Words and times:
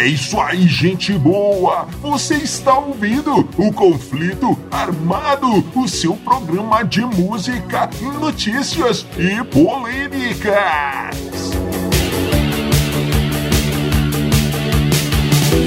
É 0.00 0.06
isso 0.06 0.40
aí, 0.40 0.66
gente 0.66 1.12
boa! 1.12 1.86
Você 2.00 2.36
está 2.36 2.72
ouvindo 2.78 3.46
o 3.58 3.70
Conflito 3.70 4.58
Armado, 4.70 5.62
o 5.74 5.86
seu 5.86 6.14
programa 6.14 6.82
de 6.82 7.02
música, 7.02 7.90
notícias 8.18 9.04
e 9.18 9.44
polêmicas. 9.44 10.54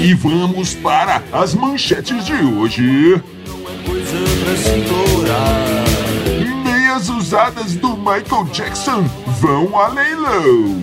E 0.02 0.14
vamos 0.14 0.74
para 0.74 1.22
as 1.32 1.54
manchetes 1.54 2.24
de 2.24 2.34
hoje. 2.34 3.22
Meias 6.64 7.08
usadas 7.08 7.76
do 7.76 7.96
Michael 7.96 8.48
Jackson 8.52 9.04
vão 9.40 9.78
a 9.78 9.86
leilão. 9.86 10.82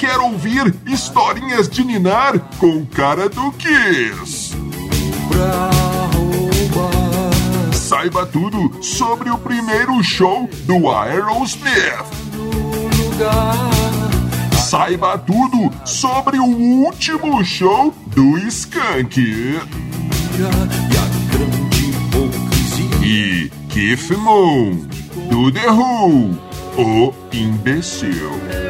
Quer 0.00 0.18
ouvir 0.18 0.74
historinhas 0.86 1.68
de 1.68 1.84
Ninar 1.84 2.38
com 2.58 2.86
cara 2.86 3.28
do 3.28 3.52
Kiss? 3.52 4.56
Saiba 7.74 8.24
tudo 8.24 8.82
sobre 8.82 9.28
o 9.28 9.36
primeiro 9.36 10.02
show 10.02 10.48
do 10.64 10.90
Aerosmith. 10.90 12.06
Saiba 14.58 15.18
tudo 15.18 15.70
sobre 15.84 16.38
o 16.38 16.46
último 16.46 17.44
show 17.44 17.94
do 18.06 18.38
Skank. 18.48 19.60
E 23.04 23.52
Keith 23.68 24.10
Moon, 24.16 24.88
do 25.28 25.52
The 25.52 25.70
Who, 25.70 26.38
o 26.78 27.12
imbecil. 27.34 28.69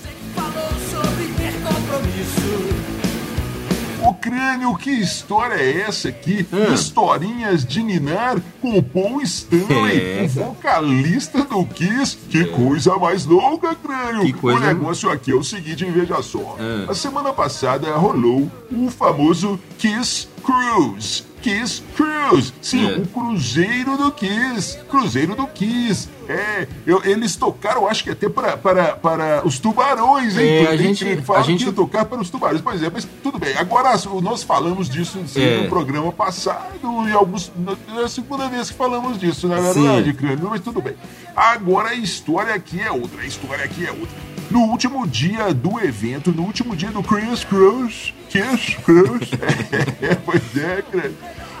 Crânio, 4.21 4.75
que 4.77 4.91
história 4.91 5.55
é 5.55 5.81
essa 5.81 6.09
aqui? 6.09 6.45
Hum. 6.53 6.73
Historinhas 6.73 7.65
de 7.65 7.81
Ninar 7.81 8.39
com 8.61 8.81
Paul 8.83 9.21
Stanley, 9.23 10.19
É. 10.19 10.23
o 10.23 10.27
vocalista 10.29 11.43
do 11.43 11.65
Kiss. 11.65 12.17
Que 12.29 12.45
coisa 12.45 12.95
mais 12.97 13.25
louca, 13.25 13.73
Crânio! 13.75 14.31
Coisa- 14.37 14.59
O 14.59 14.61
negócio 14.63 15.09
aqui 15.09 15.31
é 15.31 15.35
o 15.35 15.43
seguinte, 15.43 15.83
veja 15.85 16.21
só. 16.21 16.55
Hum. 16.59 16.85
A 16.87 16.93
semana 16.93 17.33
passada 17.33 17.91
rolou 17.95 18.49
o 18.71 18.89
famoso 18.91 19.59
Kiss 19.77 20.27
Cruise. 20.43 21.23
Kiss 21.41 21.81
Cruise. 21.95 22.53
Sim, 22.61 22.87
É. 22.87 22.97
o 22.97 23.07
Cruzeiro 23.07 23.97
do 23.97 24.11
Kiss. 24.11 24.77
Cruzeiro 24.89 25.35
do 25.35 25.47
Kiss. 25.47 26.07
É, 26.31 26.67
eu- 26.85 27.01
eles 27.03 27.35
tocaram, 27.35 27.87
acho 27.87 28.03
que 28.03 28.09
até 28.11 28.29
para, 28.29 28.55
para, 28.57 28.95
para 28.95 29.45
os 29.45 29.59
tubarões, 29.59 30.37
hein? 30.37 30.65
É, 30.65 30.67
a 30.67 30.77
gente- 30.77 31.03
que- 31.03 31.17
falaram 31.21 31.45
a 31.45 31.47
gente- 31.47 31.63
que 31.63 31.69
ia 31.69 31.73
tocar 31.75 32.05
para 32.05 32.19
os 32.21 32.29
tubarões. 32.29 32.61
Pois 32.61 32.81
é, 32.81 32.89
mas 32.89 33.07
tudo 33.23 33.37
bem. 33.37 33.55
Agora, 33.57 33.91
nós 34.21 34.43
falamos 34.43 34.89
disso 34.89 35.19
É. 35.35 35.63
no 35.63 35.69
programa 35.69 36.11
passado 36.11 36.71
e 37.07 37.11
alguns. 37.11 37.51
É 37.97 38.03
a 38.03 38.07
segunda 38.07 38.47
vez 38.47 38.69
que 38.71 38.77
falamos 38.77 39.19
disso, 39.19 39.47
na 39.47 39.59
verdade, 39.59 40.13
Crânio, 40.13 40.47
mas 40.49 40.61
tudo 40.61 40.81
bem. 40.81 40.93
Agora 41.35 41.89
a 41.89 41.95
história 41.95 42.53
aqui 42.53 42.79
é 42.81 42.91
outra. 42.91 43.21
A 43.21 43.25
história 43.25 43.63
aqui 43.65 43.85
é 43.85 43.91
outra. 43.91 44.09
No 44.49 44.61
último 44.65 45.07
dia 45.07 45.53
do 45.53 45.79
evento, 45.79 46.31
no 46.31 46.43
último 46.43 46.75
dia 46.75 46.89
do 46.91 47.01
Chris 47.01 47.43
Cruise, 47.45 48.13
Kiss 48.29 48.75
Cruise, 48.83 49.31
é, 50.01 50.15
pois 50.15 50.41
é, 50.57 50.81
Crânio, 50.89 51.15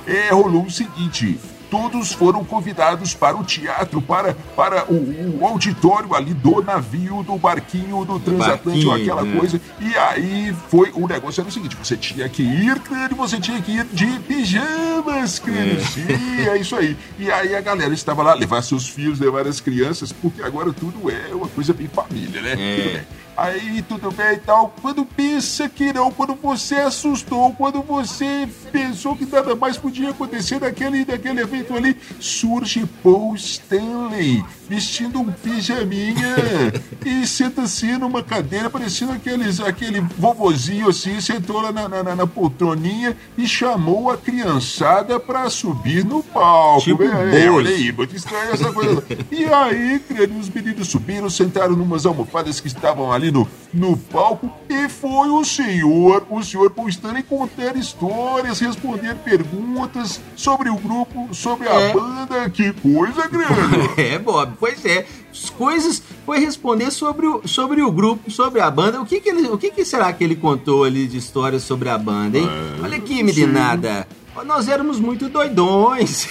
é, 0.05 0.29
rolou 0.33 0.63
o 0.63 0.69
seguinte. 0.71 1.39
Todos 1.71 2.11
foram 2.11 2.43
convidados 2.43 3.13
para 3.13 3.37
o 3.37 3.45
teatro, 3.45 4.01
para, 4.01 4.35
para 4.57 4.91
o, 4.91 5.39
o 5.39 5.47
auditório 5.47 6.13
ali 6.13 6.33
do 6.33 6.61
navio, 6.61 7.23
do 7.23 7.37
barquinho, 7.37 8.03
do 8.03 8.19
transatlântico, 8.19 8.91
aquela 8.91 9.23
né? 9.23 9.39
coisa. 9.39 9.61
E 9.79 9.97
aí 9.97 10.53
foi. 10.67 10.91
O 10.93 11.07
negócio 11.07 11.39
era 11.39 11.47
o 11.47 11.51
seguinte: 11.51 11.77
você 11.81 11.95
tinha 11.95 12.27
que 12.27 12.43
ir, 12.43 12.77
crânio, 12.81 13.15
você 13.15 13.39
tinha 13.39 13.61
que 13.61 13.71
ir 13.71 13.85
de 13.85 14.05
pijamas, 14.19 15.39
crânio. 15.39 15.79
Sim, 15.79 16.41
é 16.45 16.57
isso 16.57 16.75
aí. 16.75 16.97
E 17.17 17.31
aí 17.31 17.55
a 17.55 17.61
galera 17.61 17.93
estava 17.93 18.21
lá, 18.21 18.33
levar 18.33 18.61
seus 18.63 18.89
filhos, 18.89 19.17
levar 19.17 19.47
as 19.47 19.61
crianças, 19.61 20.11
porque 20.11 20.43
agora 20.43 20.73
tudo 20.73 21.09
é 21.09 21.33
uma 21.33 21.47
coisa 21.47 21.71
bem 21.71 21.87
família, 21.87 22.41
né? 22.41 22.53
É. 22.59 23.03
Aí 23.37 23.81
tudo 23.87 24.11
bem 24.11 24.33
e 24.33 24.37
tal. 24.37 24.73
Quando 24.81 25.05
pensa 25.05 25.67
que 25.69 25.91
não, 25.93 26.11
quando 26.11 26.35
você 26.35 26.75
assustou, 26.75 27.51
quando 27.53 27.81
você 27.81 28.47
pensou 28.71 29.15
que 29.15 29.25
nada 29.25 29.55
mais 29.55 29.77
podia 29.77 30.09
acontecer 30.09 30.59
naquele, 30.59 31.05
naquele 31.05 31.41
evento 31.41 31.75
ali, 31.75 31.97
surge 32.19 32.85
Paul 33.03 33.35
Stanley 33.35 34.43
vestindo 34.69 35.19
um 35.19 35.29
pijaminha 35.31 36.35
e 37.05 37.27
senta 37.27 37.63
assim 37.63 37.97
numa 37.97 38.23
cadeira, 38.23 38.69
parecendo 38.69 39.11
aqueles, 39.11 39.59
aquele 39.59 39.99
vovozinho 40.17 40.87
assim, 40.89 41.19
sentou 41.19 41.59
lá 41.61 41.71
na, 41.73 41.89
na, 41.89 42.15
na- 42.15 42.27
poltroninha 42.27 43.17
e 43.37 43.45
chamou 43.47 44.09
a 44.09 44.17
criançada 44.17 45.19
pra 45.19 45.49
subir 45.49 46.05
no 46.05 46.23
palco. 46.23 46.85
Tipo 46.85 47.03
é, 47.03 47.49
olha 47.49 47.69
aí, 47.69 47.91
muito 47.91 48.15
estranho 48.15 48.51
essa 48.51 48.71
coisa. 48.71 49.03
E 49.31 49.45
aí, 49.45 50.01
os 50.39 50.49
meninos 50.49 50.87
subiram, 50.87 51.29
sentaram 51.29 51.75
numas 51.75 52.05
almofadas 52.05 52.59
que 52.59 52.67
estavam 52.67 53.11
ali 53.11 53.20
no, 53.29 53.47
no 53.73 53.97
palco 53.97 54.49
e 54.69 54.87
foi 54.87 55.29
o 55.29 55.43
senhor, 55.43 56.25
o 56.29 56.41
senhor 56.41 56.71
Paul 56.71 56.87
Stanley 56.89 57.23
contar 57.23 57.75
histórias, 57.75 58.59
responder 58.59 59.15
perguntas 59.15 60.21
sobre 60.35 60.69
o 60.69 60.75
grupo, 60.75 61.27
sobre 61.33 61.67
a 61.67 61.73
É. 61.73 61.93
banda. 61.93 62.49
Que 62.49 62.71
coisa, 62.73 63.27
crânio. 63.27 63.91
É, 63.97 64.17
Bob, 64.17 64.53
pois 64.59 64.83
é. 64.85 65.05
As 65.31 65.49
coisas 65.49 66.01
foi 66.25 66.39
responder 66.39 66.91
sobre 66.91 67.25
o, 67.27 67.41
sobre 67.47 67.81
o 67.81 67.91
grupo, 67.91 68.29
sobre 68.31 68.59
a 68.61 68.69
banda. 68.71 69.01
O 69.01 69.05
que 69.05 69.19
que, 69.21 69.29
ele, 69.29 69.47
o 69.47 69.57
que 69.57 69.71
que 69.71 69.85
será 69.85 70.11
que 70.11 70.23
ele 70.23 70.35
contou 70.35 70.83
ali 70.83 71.07
de 71.07 71.17
histórias 71.17 71.63
sobre 71.63 71.89
a 71.89 71.97
banda, 71.97 72.37
hein? 72.37 72.47
É, 72.79 72.81
Olha 72.83 72.97
aqui, 72.97 73.21
meninada. 73.23 74.07
Nós 74.45 74.67
éramos 74.67 74.99
muito 74.99 75.29
doidões. 75.29 76.27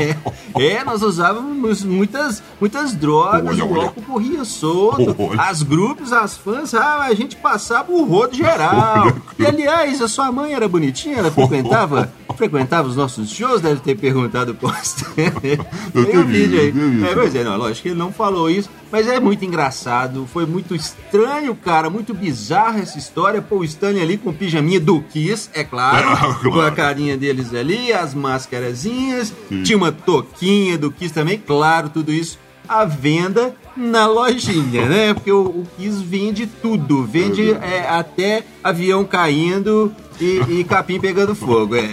é, 0.58 0.82
nós 0.84 1.02
usávamos 1.02 1.84
muitas, 1.84 2.42
muitas 2.60 2.94
drogas, 2.94 3.46
Olha, 3.46 3.64
o 3.64 3.72
olha. 3.72 3.82
álcool 3.84 4.02
corria 4.02 4.44
solto. 4.44 5.14
Olha. 5.18 5.40
As 5.42 5.62
grupos, 5.62 6.12
as 6.12 6.36
fãs, 6.36 6.74
ah, 6.74 7.02
a 7.02 7.14
gente 7.14 7.36
passava 7.36 7.92
o 7.92 8.04
rodo 8.04 8.34
geral. 8.34 9.12
E 9.38 9.46
aliás, 9.46 10.00
a 10.00 10.08
sua 10.08 10.32
mãe 10.32 10.54
era 10.54 10.66
bonitinha, 10.66 11.18
ela 11.18 11.30
frequentava, 11.30 12.12
frequentava 12.42 12.88
os 12.88 12.96
nossos 12.96 13.30
shows, 13.30 13.60
deve 13.60 13.80
ter 13.80 13.96
perguntado 13.96 14.56
o 14.60 15.96
Eu 15.96 16.04
Tem 16.04 16.18
um 16.18 16.26
vídeo 16.26 16.58
aí. 16.60 16.74
É, 17.08 17.14
pois 17.14 17.34
é, 17.36 17.44
não, 17.44 17.56
lógico 17.56 17.82
que 17.82 17.88
ele 17.90 17.98
não 17.98 18.12
falou 18.12 18.50
isso, 18.50 18.68
mas 18.90 19.06
é 19.06 19.20
muito 19.20 19.44
engraçado, 19.44 20.26
foi 20.32 20.44
muito 20.44 20.74
estranho, 20.74 21.54
cara, 21.54 21.88
muito 21.88 22.12
bizarra 22.12 22.80
essa 22.80 22.98
história. 22.98 23.40
Pô, 23.40 23.58
o 23.58 23.64
Stanley 23.64 24.02
ali 24.02 24.18
com 24.18 24.30
o 24.30 24.34
pijaminha 24.34 24.80
do 24.80 25.00
Kiss, 25.02 25.50
é 25.54 25.62
claro, 25.62 26.02
Ah, 26.12 26.16
claro. 26.16 26.50
com 26.50 26.60
a 26.60 26.70
carinha 26.72 27.16
deles 27.16 27.54
ali, 27.54 27.92
as 27.92 28.12
máscarazinhas, 28.12 29.32
tinha 29.64 29.76
uma 29.78 29.92
toquinha 29.92 30.76
do 30.76 30.90
Kiss 30.90 31.14
também, 31.14 31.38
claro, 31.38 31.90
tudo 31.90 32.12
isso 32.12 32.38
à 32.68 32.84
venda 32.84 33.54
na 33.76 34.06
lojinha, 34.06 34.86
né? 34.86 35.14
Porque 35.14 35.32
o, 35.32 35.42
o 35.42 35.66
Kiss 35.76 36.02
vende 36.02 36.46
tudo, 36.46 37.04
vende 37.04 37.52
é, 37.52 37.88
até 37.88 38.44
avião 38.62 39.04
caindo 39.04 39.94
e, 40.20 40.60
e 40.60 40.64
capim 40.64 41.00
pegando 41.00 41.34
fogo, 41.34 41.74
é. 41.76 41.88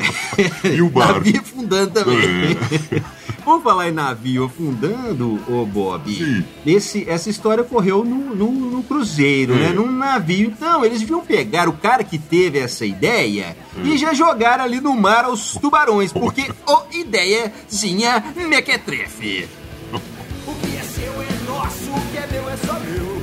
E 0.63 0.81
o 0.81 0.89
barco? 0.89 1.13
Navio 1.13 1.42
afundando 1.42 1.92
também. 1.92 2.57
É. 2.92 3.19
Vamos 3.45 3.63
falar 3.63 3.89
em 3.89 3.92
navio 3.92 4.45
afundando, 4.45 5.39
ô 5.50 5.66
Bob. 5.66 6.13
Sim. 6.13 6.44
Esse, 6.66 7.10
essa 7.10 7.30
história 7.30 7.63
ocorreu 7.63 8.04
no, 8.06 8.36
no, 8.36 8.51
no 8.51 8.83
cruzeiro, 8.83 9.56
né? 9.56 9.69
Num 9.69 9.92
navio. 9.92 10.50
Então, 10.50 10.86
eles 10.86 11.00
deviam 11.00 11.21
pegar 11.21 11.68
o 11.68 11.74
cara 11.74 12.04
que 12.04 12.19
teve 12.19 12.60
essa 12.60 12.86
ideia 12.86 13.57
e 13.83 13.98
já 13.98 14.13
jogar 14.13 14.60
ali 14.60 14.80
no 14.80 14.95
mar 14.95 15.25
aos 15.25 15.54
tubarões, 15.54 16.13
porque 16.13 16.51
ô 16.68 16.81
ideiazinha 16.94 18.24
mequetrefe. 18.48 19.48
O 21.69 22.12
que 22.12 22.18
é 22.18 22.21
é 22.21 22.24
é 22.24 22.27
meu 22.31 22.50
é 22.50 22.57
só 22.57 22.74
meu. 22.80 23.19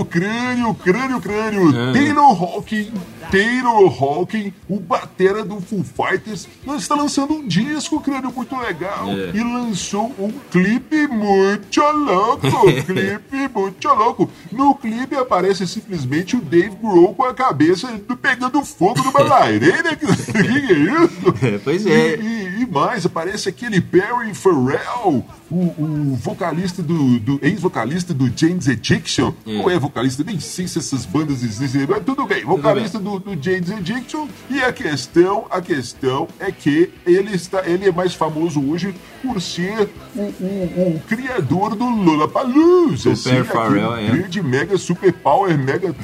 O 0.00 0.04
crânio, 0.04 0.74
crânio, 0.74 1.20
crânio. 1.20 1.68
Ah. 1.70 1.92
Taylor 1.94 2.42
Hawking, 2.42 2.92
Taylor 3.30 4.02
Hawking, 4.02 4.52
o 4.68 4.78
batera 4.78 5.44
do 5.44 5.60
Foo 5.60 5.82
Fighters, 5.82 6.46
está 6.76 6.94
lançando 6.94 7.34
um 7.34 7.46
disco, 7.46 8.00
crânio, 8.00 8.30
muito 8.30 8.56
legal. 8.56 9.08
É. 9.08 9.30
E 9.34 9.42
lançou 9.42 10.14
um 10.18 10.30
clipe 10.50 11.06
muito 11.06 11.80
louco, 11.80 12.46
clipe 12.84 13.48
muito 13.54 13.88
louco. 13.88 14.30
No 14.52 14.74
clipe 14.74 15.16
aparece 15.16 15.66
simplesmente 15.66 16.36
o 16.36 16.40
Dave 16.40 16.76
Grohl 16.76 17.14
com 17.14 17.24
a 17.24 17.34
cabeça 17.34 17.88
pegando 18.20 18.64
fogo 18.64 19.02
numa 19.02 19.20
lareira. 19.20 19.96
Que 19.98 20.60
que 20.60 20.72
é 20.72 20.76
isso? 20.76 21.60
Pois 21.64 21.86
é. 21.86 22.16
E, 22.16 22.37
e- 22.62 22.66
mais, 22.66 23.04
aparece 23.06 23.48
aquele 23.48 23.80
Perry 23.80 24.34
Farrell, 24.34 25.24
o, 25.50 25.54
o 25.56 26.18
vocalista 26.20 26.82
do, 26.82 27.18
do 27.18 27.38
ex-vocalista 27.42 28.12
do 28.14 28.30
James 28.36 28.68
Addiction. 28.68 29.32
É. 29.46 29.58
Ou 29.60 29.70
é 29.70 29.78
vocalista? 29.78 30.22
Nem 30.24 30.38
sei 30.40 30.66
se 30.68 30.78
essas 30.78 31.04
bandas 31.06 31.42
existem, 31.42 31.86
mas 31.88 32.02
tudo 32.04 32.26
bem. 32.26 32.44
Vocalista 32.44 32.98
do, 32.98 33.18
do 33.18 33.42
James 33.42 33.70
Addiction. 33.70 34.26
E 34.50 34.60
a 34.62 34.72
questão, 34.72 35.46
a 35.50 35.60
questão 35.60 36.28
é 36.38 36.50
que 36.52 36.90
ele, 37.06 37.34
está, 37.34 37.66
ele 37.66 37.86
é 37.88 37.92
mais 37.92 38.14
famoso 38.14 38.60
hoje 38.68 38.94
por 39.22 39.40
ser 39.40 39.88
o, 40.14 40.20
o- 40.20 40.94
o 40.96 41.02
criador 41.08 41.74
do 41.74 41.84
Lollapalooza. 41.88 43.10
O 43.10 43.16
Perry 43.22 43.44
Farrell, 43.44 43.96
é. 43.96 44.06
grande 44.10 44.42
mega 44.42 44.76
super 44.78 45.12
power, 45.12 45.58
mega 45.58 45.94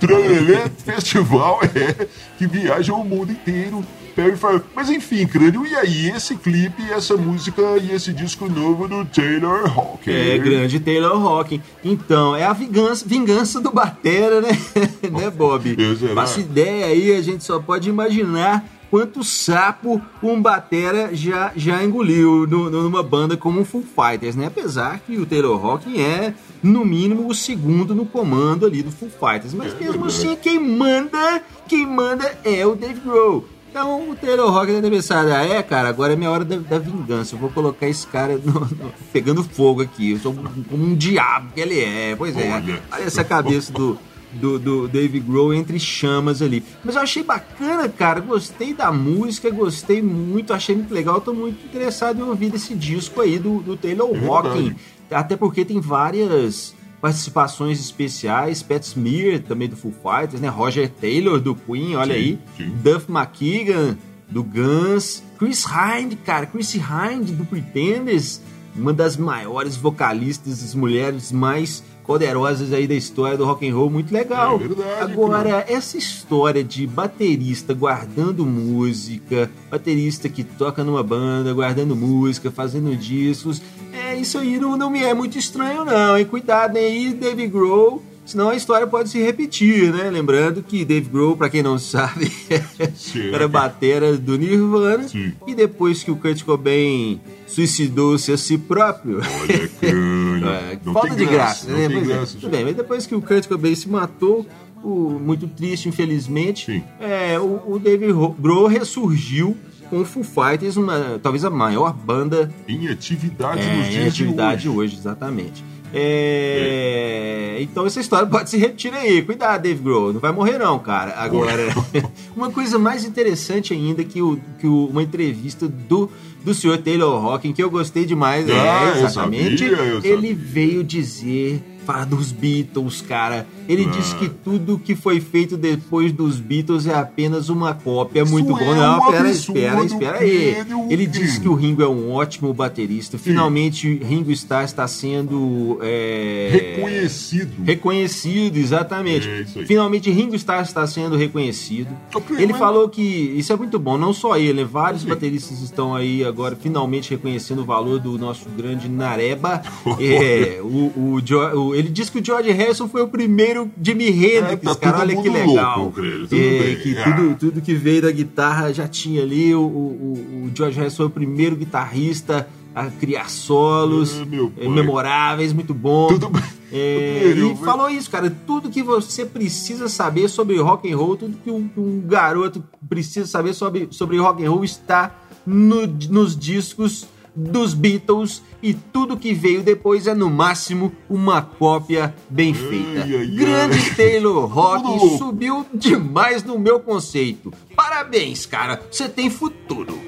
tralelê 0.00 0.68
festival 0.84 1.60
é, 1.62 2.06
que 2.38 2.46
viaja 2.46 2.92
o 2.94 3.04
mundo 3.04 3.32
inteiro. 3.32 3.84
Perry 4.14 4.36
Farrell. 4.36 4.62
Mas 4.74 4.88
enfim, 4.90 5.26
crânio, 5.26 5.66
e 5.66 5.74
aí 5.74 6.08
esse 6.10 6.36
clipe, 6.36 6.82
essa 6.90 7.16
música 7.16 7.62
e 7.82 7.92
esse 7.92 8.12
disco 8.12 8.48
novo 8.48 8.86
do 8.88 9.04
Taylor 9.04 9.64
Hawking? 9.66 10.10
É, 10.10 10.38
grande 10.38 10.78
Taylor 10.80 11.12
Hawking. 11.26 11.60
Então, 11.84 12.34
é 12.36 12.44
a 12.44 12.52
vingança, 12.52 13.04
vingança 13.06 13.60
do 13.60 13.70
Batera, 13.72 14.40
né? 14.40 14.50
né, 15.10 15.30
Bob? 15.30 15.76
Faço 16.14 16.40
ideia 16.40 16.86
aí, 16.86 17.14
a 17.16 17.22
gente 17.22 17.42
só 17.44 17.58
pode 17.58 17.88
imaginar 17.88 18.64
quanto 18.90 19.24
sapo 19.24 20.02
um 20.22 20.40
Batera 20.42 21.10
já, 21.14 21.50
já 21.56 21.82
engoliu 21.82 22.46
no- 22.46 22.68
numa 22.70 23.02
banda 23.02 23.38
como 23.38 23.60
o 23.62 23.64
Foo 23.64 23.82
Fighters, 23.82 24.36
né? 24.36 24.46
Apesar 24.48 25.00
que 25.00 25.16
o 25.16 25.24
Taylor 25.24 25.64
Hawking 25.64 25.98
é, 25.98 26.34
no 26.62 26.84
mínimo, 26.84 27.26
o 27.26 27.34
segundo 27.34 27.94
no 27.94 28.04
comando 28.04 28.66
ali 28.66 28.82
do 28.82 28.90
Foo 28.92 29.08
Fighters. 29.08 29.54
Mas 29.54 29.72
mesmo 29.80 30.04
assim, 30.04 30.36
quem 30.36 30.60
manda, 30.60 31.42
quem 31.66 31.86
manda 31.86 32.38
é 32.44 32.66
o 32.66 32.74
Dave 32.74 33.00
Grohl. 33.00 33.46
Então 33.72 34.10
o 34.10 34.14
Taylor 34.14 34.54
Hawking 34.54 34.74
deve 34.82 34.90
pensar, 34.90 35.24
ah, 35.26 35.42
é, 35.46 35.62
cara, 35.62 35.88
agora 35.88 36.12
é 36.12 36.16
minha 36.16 36.30
hora 36.30 36.44
da, 36.44 36.56
da 36.56 36.78
vingança. 36.78 37.34
Eu 37.34 37.38
vou 37.38 37.48
colocar 37.48 37.88
esse 37.88 38.06
cara 38.06 38.36
no- 38.36 38.60
no- 38.60 38.92
pegando 39.14 39.42
fogo 39.42 39.80
aqui. 39.80 40.10
Eu 40.12 40.18
sou 40.18 40.32
um- 40.32 40.62
como 40.64 40.84
um 40.84 40.94
diabo 40.94 41.48
que 41.54 41.60
ele 41.60 41.80
é. 41.80 42.14
Pois 42.14 42.36
é. 42.36 42.52
Olha. 42.52 42.82
Olha 42.92 43.02
essa 43.04 43.24
cabeça 43.24 43.72
do, 43.72 43.98
do, 44.30 44.58
do 44.58 44.88
Dave 44.88 45.18
Grohl 45.20 45.54
entre 45.54 45.78
chamas 45.80 46.42
ali. 46.42 46.62
Mas 46.84 46.96
eu 46.96 47.00
achei 47.00 47.22
bacana, 47.22 47.88
cara. 47.88 48.20
Gostei 48.20 48.74
da 48.74 48.92
música, 48.92 49.48
gostei 49.50 50.02
muito, 50.02 50.52
achei 50.52 50.76
muito 50.76 50.92
legal. 50.92 51.18
Tô 51.22 51.32
muito 51.32 51.64
interessado 51.64 52.20
em 52.20 52.24
ouvir 52.24 52.54
esse 52.54 52.74
disco 52.74 53.22
aí 53.22 53.38
do, 53.38 53.60
do 53.62 53.74
Taylor 53.74 54.10
É 54.14 54.18
verdade. 54.18 54.76
Até 55.10 55.34
porque 55.34 55.64
tem 55.64 55.80
várias 55.80 56.74
participações 57.02 57.80
especiais, 57.80 58.62
Pat 58.62 58.80
Smear 58.84 59.40
também 59.40 59.68
do 59.68 59.74
Foo 59.76 59.92
Fighters, 59.92 60.40
né? 60.40 60.48
Roger 60.48 60.88
Taylor 60.88 61.40
do 61.40 61.52
Queen, 61.52 61.96
olha 61.96 62.14
Sim, 62.14 62.20
aí. 62.20 62.38
sim. 62.56 62.70
Duff 62.80 63.06
McKagan 63.10 63.98
do 64.30 64.44
Guns, 64.44 65.20
Chris 65.36 65.64
Hind, 65.66 66.14
cara, 66.24 66.46
Chris 66.46 66.72
Hind 66.74 67.30
do 67.32 67.44
Pretenders, 67.44 68.40
uma 68.74 68.92
das 68.92 69.16
maiores 69.16 69.76
vocalistas, 69.76 70.62
as 70.62 70.74
mulheres 70.74 71.30
mais 71.30 71.82
poderosas 72.06 72.72
aí 72.72 72.86
da 72.86 72.94
história 72.94 73.36
do 73.36 73.44
rock 73.44 73.68
and 73.68 73.74
roll, 73.74 73.88
muito 73.88 74.12
legal. 74.12 74.56
É 74.56 74.58
verdade, 74.58 75.12
Agora, 75.12 75.64
essa 75.68 75.96
história 75.96 76.64
de 76.64 76.86
baterista 76.86 77.72
guardando 77.74 78.44
música, 78.44 79.50
baterista 79.70 80.28
que 80.28 80.42
toca 80.42 80.82
numa 80.82 81.02
banda, 81.02 81.52
guardando 81.52 81.94
música, 81.94 82.50
fazendo 82.50 82.96
discos, 82.96 83.62
é 83.92 84.16
isso 84.16 84.38
aí 84.38 84.58
não, 84.58 84.76
não 84.76 84.90
me 84.90 85.02
é 85.02 85.14
muito 85.14 85.38
estranho 85.38 85.84
não, 85.84 86.18
hein? 86.18 86.24
Cuidado 86.24 86.76
aí, 86.76 87.12
Dave 87.12 87.46
Grohl, 87.46 88.02
senão 88.24 88.48
a 88.50 88.54
história 88.56 88.86
pode 88.86 89.08
se 89.08 89.20
repetir, 89.22 89.92
né? 89.92 90.10
Lembrando 90.10 90.62
que 90.62 90.84
Dave 90.84 91.08
Grohl, 91.08 91.36
pra 91.36 91.48
quem 91.50 91.62
não 91.62 91.78
sabe, 91.78 92.30
era 93.32 93.48
batera 93.48 94.16
do 94.16 94.36
Nirvana 94.38 95.08
Sim. 95.08 95.32
e 95.46 95.54
depois 95.54 96.02
que 96.02 96.10
o 96.10 96.16
Kurt 96.16 96.42
Cobain 96.44 97.20
suicidou-se 97.46 98.32
a 98.32 98.36
si 98.36 98.56
próprio, 98.58 99.18
Olha, 99.40 99.68
crânio. 99.68 100.48
é, 100.48 100.78
Não 100.84 100.92
falta 100.92 101.14
de 101.14 101.24
graça, 101.26 101.68
não 101.70 101.78
né? 101.78 101.88
Pois 101.88 102.08
é, 102.10 102.12
graça, 102.14 102.36
tudo 102.40 102.50
bem, 102.50 102.64
mas 102.64 102.74
depois 102.76 103.06
que 103.06 103.14
o 103.14 103.20
Kurt 103.22 103.46
Cobain 103.46 103.74
se 103.74 103.88
matou, 103.88 104.46
o- 104.82 105.18
muito 105.20 105.46
triste, 105.46 105.88
infelizmente, 105.88 106.82
é, 107.00 107.38
o, 107.38 107.44
o 107.44 107.80
Ro- 108.12 108.34
Grohl 108.38 108.66
ressurgiu 108.66 109.56
com 109.90 110.00
o 110.00 110.04
Foo 110.06 110.24
Fighters, 110.24 110.76
uma, 110.76 111.20
talvez 111.22 111.44
a 111.44 111.50
maior 111.50 111.92
banda 111.92 112.50
Em 112.66 112.88
atividade 112.88 113.60
é, 113.60 113.76
nos 113.76 113.86
em 113.88 113.90
dias 113.90 114.08
atividade 114.08 114.62
de 114.62 114.68
hoje. 114.70 114.78
hoje, 114.78 114.96
exatamente. 114.96 115.62
É, 115.94 117.56
Então 117.60 117.86
essa 117.86 118.00
história 118.00 118.26
pode 118.26 118.50
se 118.50 118.56
repetir 118.56 118.92
aí. 118.94 119.22
Cuidado, 119.22 119.62
Dave 119.62 119.82
Grohl. 119.82 120.12
Não 120.12 120.20
vai 120.20 120.32
morrer 120.32 120.58
não, 120.58 120.78
cara. 120.78 121.14
Agora, 121.16 121.62
uma 122.36 122.50
coisa 122.50 122.78
mais 122.78 123.04
interessante 123.04 123.72
ainda 123.72 124.02
que, 124.04 124.20
o, 124.22 124.38
que 124.58 124.66
o- 124.66 124.86
uma 124.86 125.02
entrevista 125.02 125.68
do, 125.68 126.10
do 126.44 126.54
senhor 126.54 126.78
Taylor 126.78 127.24
Hawking, 127.24 127.52
que 127.52 127.62
eu 127.62 127.70
gostei 127.70 128.04
demais, 128.04 128.48
Ah, 128.50 128.52
é, 128.96 129.00
eu 129.00 129.04
exatamente. 129.06 129.68
sabia, 129.68 129.76
eu 129.84 129.96
ele 130.02 130.28
sabia. 130.28 130.34
veio 130.34 130.84
dizer, 130.84 131.62
falar 131.82 132.04
dos 132.06 132.32
Beatles, 132.32 133.00
cara. 133.02 133.46
Ele 133.68 133.84
Ah. 133.86 133.90
disse 133.96 134.14
que 134.16 134.28
tudo 134.28 134.78
que 134.78 134.94
foi 134.96 135.20
feito 135.20 135.56
depois 135.56 136.12
dos 136.12 136.38
Beatles 136.40 136.86
é 136.86 136.94
apenas 136.94 137.48
uma 137.48 137.74
cópia. 137.74 138.24
Muito 138.24 138.50
Isso 138.52 138.58
bom. 138.64 138.72
é 138.72 138.76
Não, 138.76 139.10
pera, 139.10 139.30
espera, 139.30 139.84
espera 139.84 140.18
aí. 140.18 140.56
Ele 140.90 141.06
disse 141.06 141.40
que 141.40 141.48
o 141.48 141.54
Ringo 141.54 141.82
é 141.82 141.88
um 141.88 142.10
ótimo 142.12 142.52
baterista. 142.52 143.18
Finalmente, 143.18 143.92
Ringo 144.02 144.30
Starr 144.32 144.64
está 144.64 144.86
sendo 144.88 145.78
é, 145.82 146.74
Reconhecido. 146.76 147.52
reconhecido, 147.64 148.56
exatamente. 148.56 149.28
É. 149.28 149.44
Finalmente, 149.64 150.10
Ringo 150.10 150.34
Starr 150.36 150.62
está 150.62 150.86
sendo 150.86 151.16
reconhecido. 151.16 151.88
Ok, 152.14 152.36
Ele 152.36 152.52
mas- 152.52 152.58
falou 152.58 152.88
que 152.88 153.02
isso 153.02 153.52
é 153.52 153.56
muito 153.56 153.78
bom, 153.78 153.96
não 153.96 154.12
só 154.12 154.36
ele, 154.36 154.64
vários 154.64 155.02
Sim. 155.02 155.08
bateristas 155.08 155.60
estão 155.62 155.94
aí 155.94 156.24
agora 156.24 156.56
finalmente 156.60 157.10
reconhecendo 157.10 157.60
o 157.62 157.64
valor 157.64 157.98
do 157.98 158.18
nosso 158.18 158.48
grande 158.56 158.88
Nareba. 158.88 159.62
É, 160.02 160.60
o, 160.62 160.92
o 161.14 161.20
Jo- 161.22 161.52
o- 161.54 161.71
ele 161.74 161.88
disse 161.88 162.10
que 162.12 162.18
o 162.18 162.24
George 162.24 162.50
Harrison 162.50 162.88
foi 162.88 163.02
o 163.02 163.08
primeiro 163.08 163.70
Jimi 163.82 164.08
Hendrix, 164.08 164.62
É, 164.62 164.74
tá 164.74 164.74
cara, 164.76 164.98
olha 165.00 165.16
que 165.20 165.28
legal. 165.28 165.78
louco, 165.78 165.92
creio, 166.00 166.20
tudo 166.28 166.34
É, 166.40 166.58
bem. 166.58 166.76
que 166.76 166.96
Ah. 166.98 167.04
tudo, 167.16 167.34
tudo 167.36 167.60
que 167.60 167.74
veio 167.74 168.02
da 168.02 168.10
guitarra 168.10 168.72
já 168.72 168.86
tinha 168.88 169.22
ali. 169.22 169.54
O, 169.54 169.60
o, 169.62 170.44
o 170.46 170.50
George 170.56 170.78
Harrison 170.78 170.96
foi 170.98 171.06
o 171.06 171.10
primeiro 171.10 171.56
guitarrista 171.56 172.48
a 172.74 172.86
criar 172.86 173.28
solos 173.28 174.18
é, 174.20 174.24
pai. 174.64 174.68
memoráveis, 174.68 175.52
muito 175.52 175.74
bom. 175.74 176.08
Tudo 176.08 176.28
bem. 176.30 176.42
É, 176.72 177.34
e 177.36 177.56
falou 177.64 177.90
isso, 177.90 178.10
cara. 178.10 178.34
Tudo 178.46 178.70
que 178.70 178.82
você 178.82 179.26
precisa 179.26 179.88
saber 179.88 180.28
sobre 180.28 180.56
rock 180.58 180.90
and 180.90 180.96
roll, 180.96 181.16
tudo 181.16 181.36
que 181.44 181.50
um, 181.50 181.68
um 181.76 182.00
garoto 182.06 182.64
precisa 182.88 183.26
saber 183.26 183.52
sobre, 183.52 183.88
sobre 183.90 184.16
rock 184.16 184.42
and 184.44 184.50
roll 184.50 184.64
está 184.64 185.14
no- 185.46 185.86
nos 186.08 186.34
discos 186.36 187.06
dos 187.34 187.74
Beatles 187.74 188.42
e 188.62 188.74
tudo 188.74 189.16
que 189.16 189.32
veio 189.32 189.62
depois 189.62 190.06
é 190.06 190.14
no 190.14 190.30
máximo 190.30 190.92
uma 191.08 191.42
cópia 191.42 192.14
bem 192.28 192.54
feita. 192.54 193.02
ai, 193.02 193.16
ai. 193.16 193.26
Grande 193.26 193.94
Taylor 193.96 194.42
Tudo 194.42 194.54
Rock 194.54 195.18
subiu 195.18 195.66
demais 195.74 196.42
no 196.44 196.58
meu 196.58 196.80
conceito. 196.80 197.52
Parabéns, 197.74 198.46
cara. 198.46 198.80
Você 198.90 199.08
tem 199.08 199.30
futuro. 199.30 199.98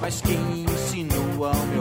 Mas 0.00 0.20
quem 0.20 0.64
ensinou 0.64 1.44
ao 1.44 1.66
meu? 1.66 1.79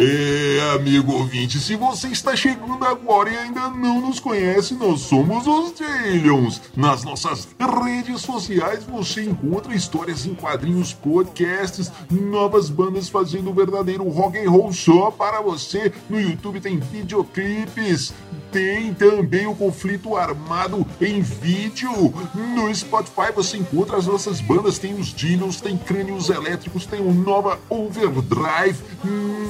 É, 0.00 0.74
amigo 0.76 1.12
ouvinte, 1.12 1.58
se 1.58 1.74
você 1.74 2.06
está 2.06 2.36
chegando 2.36 2.84
agora 2.84 3.30
e 3.30 3.36
ainda 3.36 3.68
não 3.68 4.00
nos 4.00 4.20
conhece, 4.20 4.74
nós 4.74 5.00
somos 5.00 5.44
os 5.44 5.74
Dillions. 5.74 6.62
Nas 6.76 7.02
nossas 7.02 7.48
redes 7.58 8.20
sociais 8.20 8.84
você 8.84 9.24
encontra 9.24 9.74
histórias 9.74 10.24
em 10.24 10.36
quadrinhos, 10.36 10.92
podcasts, 10.92 11.90
novas 12.08 12.70
bandas 12.70 13.08
fazendo 13.08 13.50
o 13.50 13.54
verdadeiro 13.54 14.08
rock 14.08 14.38
and 14.38 14.48
roll 14.48 14.72
só 14.72 15.10
para 15.10 15.40
você. 15.40 15.92
No 16.08 16.20
YouTube 16.20 16.60
tem 16.60 16.78
videoclipes, 16.78 18.14
tem 18.50 18.94
também 18.94 19.46
o 19.46 19.54
conflito 19.54 20.16
armado 20.16 20.86
em 21.00 21.20
vídeo. 21.20 21.90
No 22.34 22.74
Spotify 22.74 23.32
você 23.34 23.56
encontra 23.56 23.96
as 23.96 24.06
nossas 24.06 24.40
bandas, 24.40 24.78
tem 24.78 24.94
os 24.94 25.08
Dillions, 25.08 25.60
tem 25.60 25.76
Crânios 25.76 26.28
Elétricos, 26.28 26.86
tem 26.86 27.00
o 27.00 27.12
Nova 27.12 27.58
Overdrive 27.68 28.78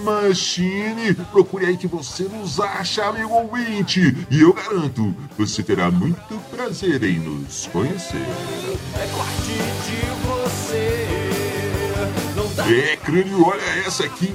Machine. 0.04 1.14
Procure 1.32 1.66
aí 1.66 1.76
que 1.76 1.86
você 1.86 2.24
nos 2.24 2.60
acha, 2.60 3.04
amigo 3.04 3.32
ouvinte. 3.32 4.26
E 4.30 4.40
eu 4.40 4.52
garanto, 4.52 5.14
você 5.36 5.62
terá 5.62 5.90
muito 5.90 6.38
prazer 6.50 7.02
em 7.04 7.18
nos 7.18 7.66
conhecer. 7.72 8.26
É 8.94 9.06
parte 9.16 9.52
de 9.86 10.00
você. 10.26 11.38
É, 12.70 12.96
crânio, 12.96 13.46
olha 13.46 13.62
essa 13.86 14.04
aqui. 14.04 14.34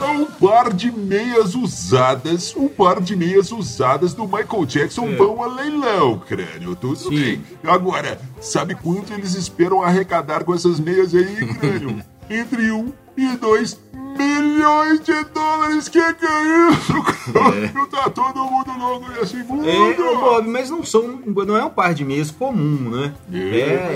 Um 0.00 0.24
par 0.26 0.72
de 0.72 0.90
meias 0.90 1.54
usadas, 1.54 2.54
um 2.56 2.68
par 2.68 3.00
de 3.00 3.14
meias 3.16 3.52
usadas 3.52 4.14
do 4.14 4.24
Michael 4.24 4.66
Jackson 4.66 5.06
É. 5.08 5.16
vão 5.16 5.42
a 5.42 5.46
leilão, 5.46 6.18
crânio. 6.18 6.74
Tudo 6.74 6.96
Sim. 6.96 7.10
bem. 7.10 7.44
Agora, 7.64 8.20
sabe 8.40 8.74
quanto 8.74 9.12
eles 9.12 9.34
esperam 9.34 9.82
arrecadar 9.82 10.44
com 10.44 10.54
essas 10.54 10.80
meias 10.80 11.14
aí, 11.14 11.36
crânio? 11.54 12.02
Entre 12.28 12.70
um 12.72 12.92
e 13.16 13.36
dois 13.36 13.78
milhões 14.18 15.00
de 15.00 15.24
dólares 15.34 15.88
que 15.88 15.98
ganham. 16.00 16.76
Crânio, 17.32 17.86
Tá 17.90 18.08
todo 18.10 18.44
mundo 18.44 18.70
louco 18.78 19.10
nesse 19.12 19.36
mundo. 19.36 19.68
É, 19.68 19.94
Bob, 19.94 20.48
mas 20.48 20.70
não, 20.70 20.82
são, 20.82 21.20
não 21.26 21.56
é 21.56 21.64
um 21.64 21.70
par 21.70 21.94
de 21.94 22.04
meias 22.04 22.30
comum, 22.30 22.90
né? 22.90 23.12
É, 23.32 23.38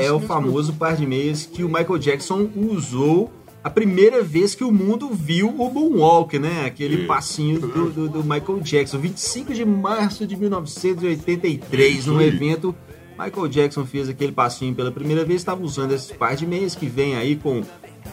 É, 0.03 0.05
é 0.07 0.13
o 0.13 0.21
famoso 0.21 0.73
par 0.75 0.97
de 0.97 1.07
meias 1.07 1.47
que 1.47 1.65
o 1.65 1.69
Michael 1.69 1.99
Jackson 1.99 2.49
usou 2.55 3.33
a 3.67 3.71
primeira 3.71 4.23
vez 4.23 4.55
que 4.55 4.63
o 4.63 4.71
mundo 4.71 5.11
viu 5.13 5.49
o 5.49 5.73
Moonwalk, 5.73 6.39
né? 6.39 6.65
Aquele 6.67 7.03
É. 7.03 7.07
passinho 7.07 7.59
do, 7.61 7.91
do- 7.91 8.09
do 8.09 8.23
Michael 8.23 8.61
Jackson. 8.61 8.99
25 8.99 9.53
de 9.53 9.65
março 9.65 10.25
de 10.27 10.37
1983, 10.37 11.99
Isso 11.99 12.13
num 12.13 12.21
evento, 12.21 12.75
Michael 13.19 13.49
Jackson 13.49 13.85
fez 13.85 14.09
aquele 14.09 14.31
passinho 14.33 14.75
pela 14.75 14.91
primeira 14.93 15.25
vez, 15.25 15.41
estava 15.41 15.63
usando 15.65 15.93
esse 15.93 16.15
par 16.15 16.37
de 16.37 16.47
meias 16.47 16.75
que 16.75 16.87
vem 16.87 17.17
aí 17.17 17.35
com 17.37 17.63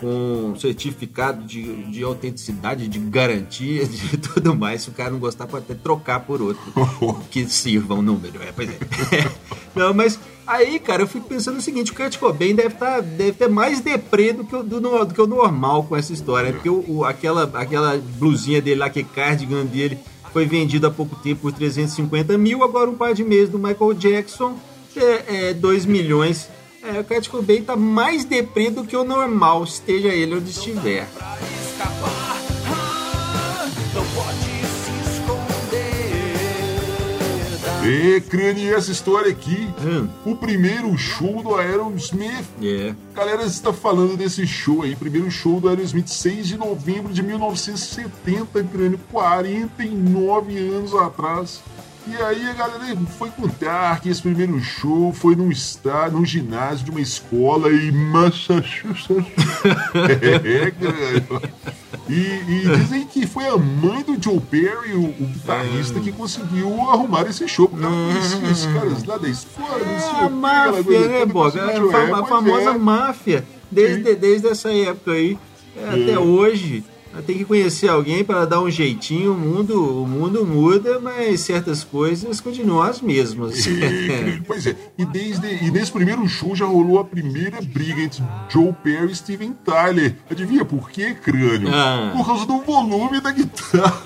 com 0.03 0.53
certificado 0.59 1.45
de, 1.45 1.83
de 1.85 2.03
autenticidade, 2.03 2.89
de 2.89 2.99
garantia, 2.99 3.85
de 3.87 4.17
tudo 4.17 4.53
mais. 4.53 4.81
Se 4.81 4.89
o 4.89 4.91
cara 4.91 5.09
não 5.11 5.19
gostar, 5.19 5.47
pode 5.47 5.63
até 5.63 5.73
trocar 5.75 6.19
por 6.19 6.41
outro 6.41 6.61
que 7.31 7.45
sirva 7.49 7.93
um 7.95 8.01
número. 8.01 8.41
É, 8.43 8.51
pois 8.51 8.69
é. 8.69 8.77
Não, 9.73 9.91
mas 9.93 10.19
aí, 10.45 10.77
cara, 10.79 11.01
eu 11.01 11.07
fico 11.07 11.27
pensando 11.27 11.57
o 11.57 11.61
seguinte: 11.61 11.91
o 11.91 11.95
Kurt 11.95 12.17
Cobain 12.19 12.53
deve, 12.53 12.75
tá, 12.75 12.99
deve 12.99 13.31
ter 13.31 13.47
mais 13.49 13.79
deprê 13.79 14.31
do 14.33 14.43
que, 14.43 14.55
o, 14.55 14.61
do, 14.61 14.79
do 15.05 15.13
que 15.13 15.21
o 15.21 15.25
normal 15.25 15.83
com 15.85 15.95
essa 15.95 16.13
história. 16.13 16.51
Porque 16.53 16.69
o, 16.69 16.83
o- 16.87 17.05
aquela, 17.05 17.49
aquela 17.55 17.97
blusinha 18.19 18.61
dele 18.61 18.75
lá, 18.81 18.89
que 18.89 19.03
cardigan 19.03 19.65
dele, 19.65 19.97
foi 20.31 20.45
vendido 20.45 20.85
há 20.85 20.91
pouco 20.91 21.15
tempo 21.15 21.41
por 21.41 21.53
350 21.53 22.37
mil. 22.37 22.63
Agora, 22.63 22.87
um 22.89 22.93
par 22.95 23.13
de 23.15 23.23
meses 23.23 23.49
do 23.49 23.57
Michael 23.57 23.93
Jackson, 23.95 24.55
é, 24.95 25.49
é 25.49 25.53
2 25.55 25.85
milhões. 25.87 26.47
É, 26.93 26.99
o 26.99 27.03
Kurt 27.03 27.27
Cobain 27.27 27.63
tá 27.63 27.75
mais 27.75 28.23
deprê 28.23 28.69
do 28.69 28.85
que 28.85 28.95
o 28.95 29.03
normal, 29.03 29.63
esteja 29.63 30.09
ele 30.09 30.35
onde 30.35 30.51
estiver. 30.51 31.07
E 37.85 38.21
essa 38.73 38.91
história 38.91 39.29
aqui, 39.31 39.67
Hum. 39.83 40.07
o 40.25 40.35
primeiro 40.35 40.97
show 40.97 41.43
do 41.43 41.55
Aerosmith. 41.55 42.45
É. 42.61 42.93
Galera, 43.13 43.43
está 43.43 43.73
falando 43.73 44.15
desse 44.15 44.47
show 44.47 44.83
aí, 44.83 44.95
primeiro 44.95 45.29
show 45.29 45.59
do 45.59 45.67
Aerosmith, 45.67 46.07
6 46.07 46.47
de 46.47 46.57
novembro 46.57 47.13
de 47.13 47.21
1970, 47.21 48.63
crânio, 48.63 48.99
49 49.11 50.57
anos 50.57 50.93
atrás. 50.95 51.61
E 52.05 52.15
aí 52.17 52.49
a 52.49 52.53
galera 52.53 52.97
foi 53.17 53.29
contar 53.29 54.01
que 54.01 54.09
esse 54.09 54.21
primeiro 54.21 54.59
show 54.59 55.13
foi 55.13 55.35
num 55.35 55.49
estádio, 55.49 56.17
num 56.17 56.25
ginásio 56.25 56.83
de 56.85 56.91
uma 56.91 56.99
escola 56.99 57.71
em 57.71 57.91
Massachusetts. 57.91 59.07
é, 60.21 60.71
crânio. 60.71 61.41
E, 62.09 62.13
e 62.15 62.77
dizem 62.77 63.07
que 63.07 63.25
foi 63.25 63.47
a 63.47 63.55
mãe 63.57 64.03
do 64.03 64.21
Joe 64.21 64.39
Perry, 64.39 64.93
o, 64.93 65.05
o 65.05 65.27
guitarrista, 65.27 65.99
que 66.01 66.11
conseguiu 66.11 66.81
arrumar 66.89 67.23
esse 67.23 67.47
show. 67.47 67.69
Porque 67.69 67.85
ela 67.85 67.95
conhecia 67.95 68.49
os 68.49 68.65
caras 68.65 69.03
lá 69.05 69.17
da 69.17 69.29
escola, 69.29 69.79
não 69.79 69.99
sei 69.99 70.19
É 70.19 70.25
o 70.25 70.29
máfia, 70.29 70.83
coisa 70.83 71.07
né, 71.07 71.19
toda, 71.19 71.33
Boga? 71.33 71.65
A, 71.65 71.71
é, 71.71 72.11
a 72.11 72.25
famosa 72.25 72.69
é. 72.71 72.77
máfia. 72.77 73.45
Desde, 73.71 74.15
desde 74.15 74.47
essa 74.49 74.71
época 74.71 75.13
aí 75.13 75.37
é, 75.77 75.89
até 75.89 76.19
hoje. 76.19 76.83
Tem 77.21 77.37
que 77.37 77.45
conhecer 77.45 77.89
alguém 77.89 78.23
para 78.23 78.45
dar 78.45 78.61
um 78.61 78.69
jeitinho. 78.69 79.33
O 79.33 79.37
mundo, 79.37 80.03
o 80.03 80.07
mundo 80.07 80.45
muda, 80.45 80.99
mas 80.99 81.41
certas 81.41 81.83
coisas 81.83 82.41
continuam 82.41 82.81
as 82.81 83.01
mesmas. 83.01 83.65
É, 83.67 84.39
pois 84.47 84.65
é, 84.65 84.75
e, 84.97 85.05
desde, 85.05 85.47
e 85.47 85.71
nesse 85.71 85.91
primeiro 85.91 86.27
show 86.27 86.55
já 86.55 86.65
rolou 86.65 86.99
a 86.99 87.05
primeira 87.05 87.61
briga 87.61 88.01
entre 88.01 88.23
Joe 88.49 88.73
Perry 88.83 89.11
e 89.11 89.15
Steven 89.15 89.53
Tyler. 89.63 90.15
Adivinha 90.29 90.65
por 90.65 90.89
quê, 90.89 91.13
crânio? 91.13 91.69
Ah. 91.71 92.11
Por 92.15 92.25
causa 92.25 92.45
do 92.45 92.61
volume 92.61 93.21
da 93.21 93.31
guitarra. 93.31 94.01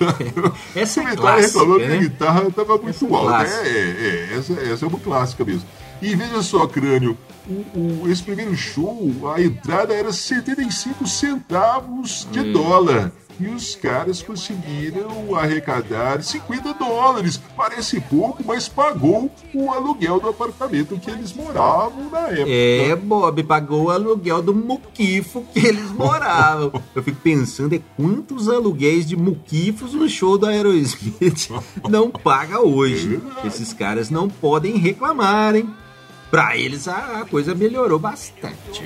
Essa 0.74 1.00
é 1.00 1.16
clássica, 1.16 1.58
reclamou 1.60 1.80
que 1.80 1.86
né? 1.86 1.94
a 1.94 1.98
guitarra 1.98 2.48
estava 2.48 2.78
muito 2.78 2.90
Essa 2.90 3.04
é 3.06 3.14
alta. 3.14 3.28
clássica. 3.28 3.68
É, 3.68 3.78
é, 3.78 4.36
essa, 4.38 4.52
essa 4.52 4.84
é 4.84 4.88
uma 4.88 4.98
clássica 4.98 5.44
mesmo. 5.44 5.64
E 6.00 6.14
veja 6.14 6.42
só, 6.42 6.66
crânio, 6.66 7.16
o, 7.48 8.02
o- 8.04 8.08
esse 8.10 8.22
primeiro 8.22 8.54
show, 8.56 9.10
a 9.34 9.42
entrada 9.42 9.92
era 9.94 10.12
75 10.12 11.06
centavos 11.06 12.26
de 12.30 12.40
Hum. 12.40 12.52
dólar. 12.52 13.12
E 13.40 13.46
os 13.46 13.76
caras 13.76 14.20
conseguiram 14.20 15.36
arrecadar 15.36 16.20
50 16.24 16.74
dólares. 16.74 17.40
Parece 17.56 18.00
pouco, 18.00 18.42
mas 18.44 18.66
pagou 18.68 19.30
o 19.54 19.70
aluguel 19.70 20.18
do 20.18 20.28
apartamento 20.28 20.98
que 20.98 21.08
eles 21.08 21.32
moravam 21.32 22.10
na 22.10 22.18
época. 22.30 22.48
É, 22.50 22.96
Bob 22.96 23.40
pagou 23.44 23.84
o 23.84 23.90
aluguel 23.92 24.42
do 24.42 24.52
muquifo 24.52 25.44
que 25.54 25.60
eles 25.64 25.88
moravam. 25.92 26.72
Eu 26.96 27.00
fico 27.04 27.20
pensando 27.22 27.76
é 27.76 27.80
quantos 27.96 28.48
aluguéis 28.48 29.06
de 29.06 29.16
muquifos 29.16 29.94
um 29.94 30.08
show 30.08 30.36
do 30.36 30.46
Aerosmith 30.46 31.48
não 31.88 32.10
paga 32.10 32.60
hoje. 32.60 33.20
Esses 33.44 33.72
caras 33.72 34.10
não 34.10 34.28
podem 34.28 34.76
reclamar, 34.78 35.54
hein? 35.54 35.70
Pra 36.30 36.56
eles 36.56 36.86
a, 36.86 37.20
a 37.20 37.24
coisa 37.24 37.54
melhorou 37.54 37.98
bastante. 37.98 38.82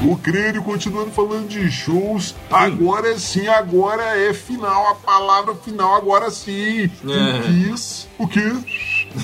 O 0.00 0.16
crânio 0.16 0.62
continuando 0.62 1.10
falando 1.10 1.48
de 1.48 1.70
shows. 1.70 2.34
Agora 2.50 3.18
sim, 3.18 3.48
agora 3.48 4.16
é 4.16 4.32
final. 4.32 4.92
A 4.92 4.94
palavra 4.94 5.54
final, 5.56 5.96
agora 5.96 6.30
sim. 6.30 6.84
É. 6.84 6.88
O 6.88 7.42
Kiss. 7.42 8.08
O 8.18 8.28
Kiss. 8.28 8.64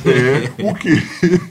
É, 0.05 0.63
o. 0.63 0.75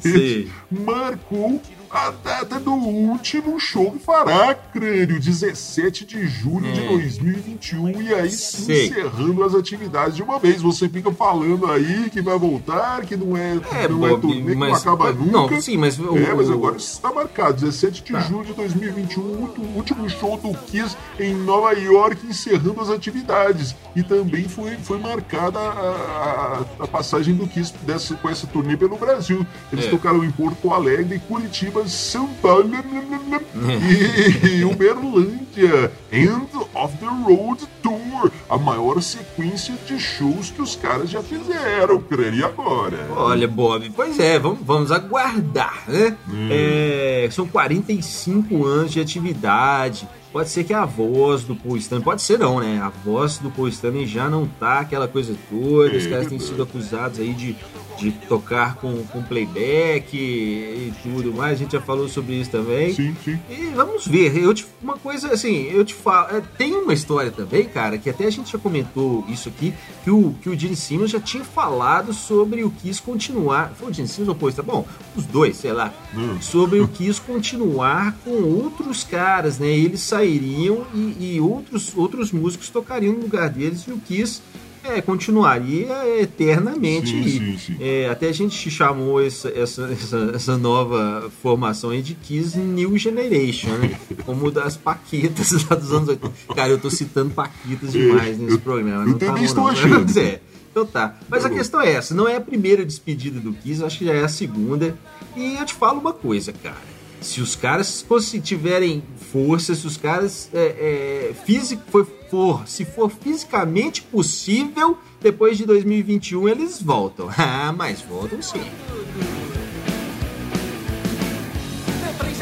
Sim. 0.02 0.52
Marcou 0.70 1.62
a 1.94 2.10
data 2.10 2.60
do 2.60 2.74
último 2.74 3.60
show 3.60 3.92
que 3.92 4.00
fará, 4.00 4.56
crânio, 4.56 5.20
17 5.20 6.06
de 6.06 6.28
julho 6.28 6.72
de 6.74 6.82
2021. 6.88 8.02
E 8.02 8.14
aí 8.16 8.32
sim, 8.32 8.64
Sei. 8.66 8.88
encerrando 8.88 9.44
as 9.44 9.54
atividades 9.54 10.16
de 10.16 10.24
uma 10.24 10.40
vez. 10.40 10.60
Você 10.62 10.90
fica 10.90 11.12
falando 11.12 11.70
aí 11.70 12.10
que 12.10 12.20
vai 12.20 12.38
voltar, 12.40 13.02
que 13.06 13.16
não 13.16 13.38
é, 13.38 13.60
É, 13.72 13.88
não 13.88 14.06
é 14.08 14.10
Bob, 14.10 14.22
turnê, 14.22 14.42
que 14.42 14.50
não 14.56 14.58
mas- 14.70 14.82
acaba 14.82 15.12
não, 15.14 15.44
nunca. 15.44 15.62
sim, 15.62 15.78
mas 15.78 16.00
o- 16.00 16.18
É, 16.18 16.34
mas 16.34 16.50
agora 16.50 16.78
está 16.78 17.12
marcado, 17.14 17.54
17 17.62 18.02
de 18.04 18.12
Tá. 18.12 18.22
julho 18.22 18.46
de 18.46 18.54
2021, 18.54 19.22
o 19.22 19.74
último 19.76 20.10
show 20.10 20.36
do 20.38 20.52
Kiss 20.66 20.98
em 21.20 21.36
Nova 21.36 21.74
York, 21.74 22.26
encerrando 22.26 22.82
as 22.82 22.90
atividades. 22.90 23.76
E 23.96 24.02
também 24.02 24.46
foi, 24.50 24.78
foi 24.78 24.98
marcada 24.98 25.60
a, 25.60 26.64
a- 26.80 26.84
a 26.84 26.88
passagem 26.88 27.36
do 27.36 27.46
Kiss 27.48 27.72
dessa, 27.84 28.16
com 28.16 28.28
essa 28.30 28.48
turnê 28.48 28.76
pelo 28.76 28.98
Brasil. 28.98 29.46
Eles 29.72 29.86
É. 29.86 29.90
tocaram 29.90 30.24
em 30.24 30.32
Porto 30.32 30.74
Alegre, 30.74 31.20
Curitiba, 31.28 31.83
São 31.88 32.28
Paulo 32.42 32.70
e 34.44 34.64
Uberlândia. 34.64 35.92
End 36.12 36.48
of 36.74 36.98
the 36.98 37.06
Road 37.06 37.68
Tour, 37.82 38.32
a 38.50 38.58
maior 38.58 39.02
sequência 39.02 39.76
de 39.88 40.00
shows 40.00 40.52
que 40.52 40.62
os 40.62 40.76
caras 40.76 41.10
já 41.10 41.22
fizeram, 41.22 42.00
crânio. 42.02 42.40
E 42.40 42.44
agora? 42.44 43.08
Olha, 43.16 43.48
Bob, 43.48 43.92
pois 43.96 44.20
é, 44.20 44.40
vamos, 44.40 44.60
vamos 44.62 44.92
aguardar, 44.92 45.84
né? 45.88 46.18
É, 46.50 47.28
são 47.32 47.48
45 47.48 48.66
anos 48.66 48.92
de 48.92 49.00
atividade. 49.00 50.08
Pode 50.34 50.50
ser 50.50 50.64
que 50.64 50.74
a 50.74 50.84
voz 50.84 51.44
do 51.44 51.56
Paul 51.56 51.78
Stanley, 51.78 52.04
pode 52.04 52.24
ser 52.24 52.40
não, 52.40 52.60
né? 52.60 52.82
A 52.82 52.90
voz 52.90 53.38
do 53.38 53.52
Paul 53.52 53.68
Stanley 53.68 54.08
já 54.08 54.28
não 54.28 54.48
tá 54.48 54.80
aquela 54.80 55.08
coisa 55.08 55.36
toda. 55.48 55.96
Os 55.96 56.08
caras 56.08 56.26
têm 56.26 56.40
sido 56.40 56.64
acusados 56.64 57.20
aí 57.20 57.34
de, 57.34 57.56
de 57.98 58.12
tocar 58.12 58.76
com, 58.76 59.04
com 59.06 59.22
playback 59.24 60.16
e 60.18 60.92
tudo 61.04 61.34
mais. 61.34 61.54
A 61.54 61.56
gente 61.56 61.72
já 61.74 61.82
falou 61.82 62.08
sobre 62.10 62.36
isso 62.36 62.50
também. 62.52 62.94
Sim, 62.94 63.16
sim. 63.24 63.40
E 63.50 63.72
vamos 63.76 64.08
ver, 64.08 64.36
eu 64.38 64.54
te, 64.54 64.66
uma 64.82 64.98
coisa 64.98 65.32
assim, 65.34 65.70
eu 65.72 65.86
te 65.86 65.94
falo, 65.94 66.36
é, 66.36 66.42
tem 66.58 66.74
uma 66.76 66.94
história 66.94 67.32
também, 67.32 67.66
cara, 67.66 67.98
que 67.98 68.10
até 68.10 68.26
a 68.26 68.30
gente 68.30 68.52
já 68.52 68.58
comentou 68.58 69.26
isso 69.30 69.50
aqui, 69.50 69.74
que 70.04 70.12
o, 70.12 70.34
que 70.42 70.50
o 70.50 70.58
Gene 70.58 70.76
Simmons 70.76 71.12
já 71.12 71.20
tinha 71.20 71.44
falado 71.44 72.14
sobre 72.14 72.64
o 72.64 72.72
Kiss 72.72 73.02
continuar, 73.02 73.74
foi 73.78 73.90
o 73.90 73.94
Gene 73.94 74.08
Simmons 74.08 74.30
ou 74.30 74.36
Pois, 74.36 74.56
tá 74.56 74.64
bom, 74.64 74.86
os 75.16 75.26
dois, 75.26 75.56
sei 75.58 75.72
lá, 75.72 75.94
Hum. 76.16 76.42
sobre 76.42 76.80
o 76.80 76.88
Kiss 76.88 77.22
continuar 77.22 78.16
com 78.26 78.44
outros 78.44 79.04
caras, 79.04 79.58
né, 79.60 79.68
eles 79.68 80.02
sairiam 80.02 80.86
e, 80.94 81.36
e 81.36 81.40
outros, 81.42 81.94
outros 81.96 82.32
músicos 82.32 82.70
tocariam 82.70 83.14
no 83.14 83.22
lugar 83.22 83.50
deles 83.50 83.86
e 83.88 83.92
o 83.92 83.98
Kiss 84.00 84.42
é, 84.84 85.02
continuaria 85.02 85.88
eternamente 86.20 87.10
Sim, 87.10 87.24
sim, 87.24 87.58
sim. 87.58 87.78
É, 87.80 88.10
até 88.10 88.28
a 88.30 88.32
gente 88.34 88.70
chamou 88.70 89.22
essa, 89.24 89.50
essa, 89.50 89.84
essa, 89.92 90.32
essa 90.36 90.58
nova 90.58 91.32
formação 91.42 91.90
aí 91.92 92.02
de 92.02 92.14
Kiss 92.16 92.58
New 92.58 92.98
Generation, 92.98 93.70
né? 93.78 93.98
Como 94.26 94.52
das 94.52 94.76
Paquitas 94.78 95.52
lá 95.70 95.76
dos 95.76 95.92
anos 95.92 96.10
80. 96.10 96.34
Cara, 96.56 96.70
eu 96.70 96.78
tô 96.80 96.90
citando 96.90 97.32
Paquitas 97.32 97.92
demais 97.92 98.38
nesse 98.38 98.54
eu- 98.56 98.60
programa. 98.60 99.04
eu 99.04 99.08
não 99.10 99.18
tá 99.18 99.32
bom, 99.32 99.38
estou 99.38 99.64
não. 99.64 99.70
achando. 99.72 100.02
Mas 100.06 100.18
é. 100.18 100.42
Então 100.72 100.86
tá. 100.86 101.16
Mas 101.30 101.42
Tá 101.44 101.48
a 101.48 101.52
bom. 101.52 101.58
questão 101.58 101.82
é 101.82 101.92
essa, 101.94 102.14
não 102.16 102.28
é 102.28 102.36
a 102.36 102.42
primeira 102.42 102.84
despedida 102.86 103.40
do 103.40 103.54
Kiss, 103.54 103.80
eu 103.82 103.86
acho 103.88 104.00
que 104.00 104.06
já 104.06 104.14
é 104.14 104.24
a 104.24 104.28
segunda. 104.28 104.96
E 105.38 105.56
eu 105.56 105.66
te 105.66 105.74
falo 105.74 106.00
uma 106.00 106.14
coisa, 106.14 106.52
cara. 106.52 106.93
Se 107.24 107.42
os 107.42 107.56
caras 107.56 108.06
se 108.22 108.40
tiverem 108.40 109.02
força, 109.32 109.74
se 109.74 109.88
os 109.88 109.98
caras 109.98 110.50
é, 110.54 111.30
é, 111.30 111.34
físico, 111.46 111.82
for, 111.90 112.06
for, 112.30 112.68
se 112.68 112.86
for 112.86 113.10
fisicamente 113.10 114.02
possível, 114.02 114.98
depois 115.22 115.58
de 115.58 115.66
2021 115.66 116.50
eles 116.50 116.82
voltam. 116.82 117.30
Ah, 117.38 117.74
mas 117.76 118.02
voltam 118.02 118.42
sim. 118.42 118.62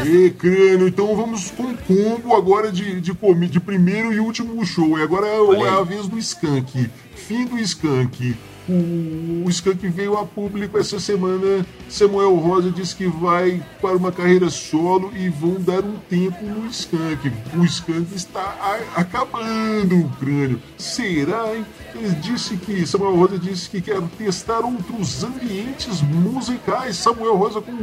E 0.05 0.31
crânio, 0.31 0.87
então 0.87 1.15
vamos 1.15 1.51
com 1.51 1.63
um 1.63 1.75
combo 1.75 2.35
agora 2.35 2.71
de, 2.71 2.99
de, 2.99 3.13
de 3.49 3.59
primeiro 3.59 4.11
e 4.11 4.19
último 4.19 4.63
show. 4.65 4.97
E 4.97 5.03
agora 5.03 5.27
é 5.27 5.69
a 5.69 5.83
vez 5.83 6.07
do 6.07 6.17
Skank. 6.17 6.89
Fim 7.15 7.45
do 7.45 7.57
Skank. 7.59 8.35
O, 8.69 9.45
o 9.45 9.49
Skank 9.49 9.87
veio 9.87 10.17
a 10.17 10.25
público 10.25 10.77
essa 10.77 10.99
semana. 10.99 11.65
Samuel 11.89 12.35
Rosa 12.35 12.71
disse 12.71 12.95
que 12.95 13.07
vai 13.07 13.61
para 13.81 13.97
uma 13.97 14.11
carreira 14.11 14.49
solo 14.49 15.11
e 15.15 15.29
vão 15.29 15.55
dar 15.59 15.83
um 15.83 15.97
tempo 16.09 16.43
no 16.45 16.67
Skank. 16.67 17.31
O 17.55 17.65
Skank 17.65 18.15
está 18.15 18.41
a, 18.41 19.01
acabando 19.01 19.99
o 19.99 20.09
crânio. 20.19 20.61
Será, 20.77 21.55
hein? 21.55 21.65
Ele 21.93 22.15
disse 22.15 22.55
que, 22.57 22.85
Samuel 22.85 23.15
Rosa 23.15 23.37
disse 23.37 23.69
que 23.69 23.81
quer 23.81 24.01
testar 24.17 24.59
outros 24.59 25.23
ambientes 25.23 26.01
musicais. 26.01 26.95
Samuel 26.95 27.35
Rosa 27.35 27.61
com 27.61 27.73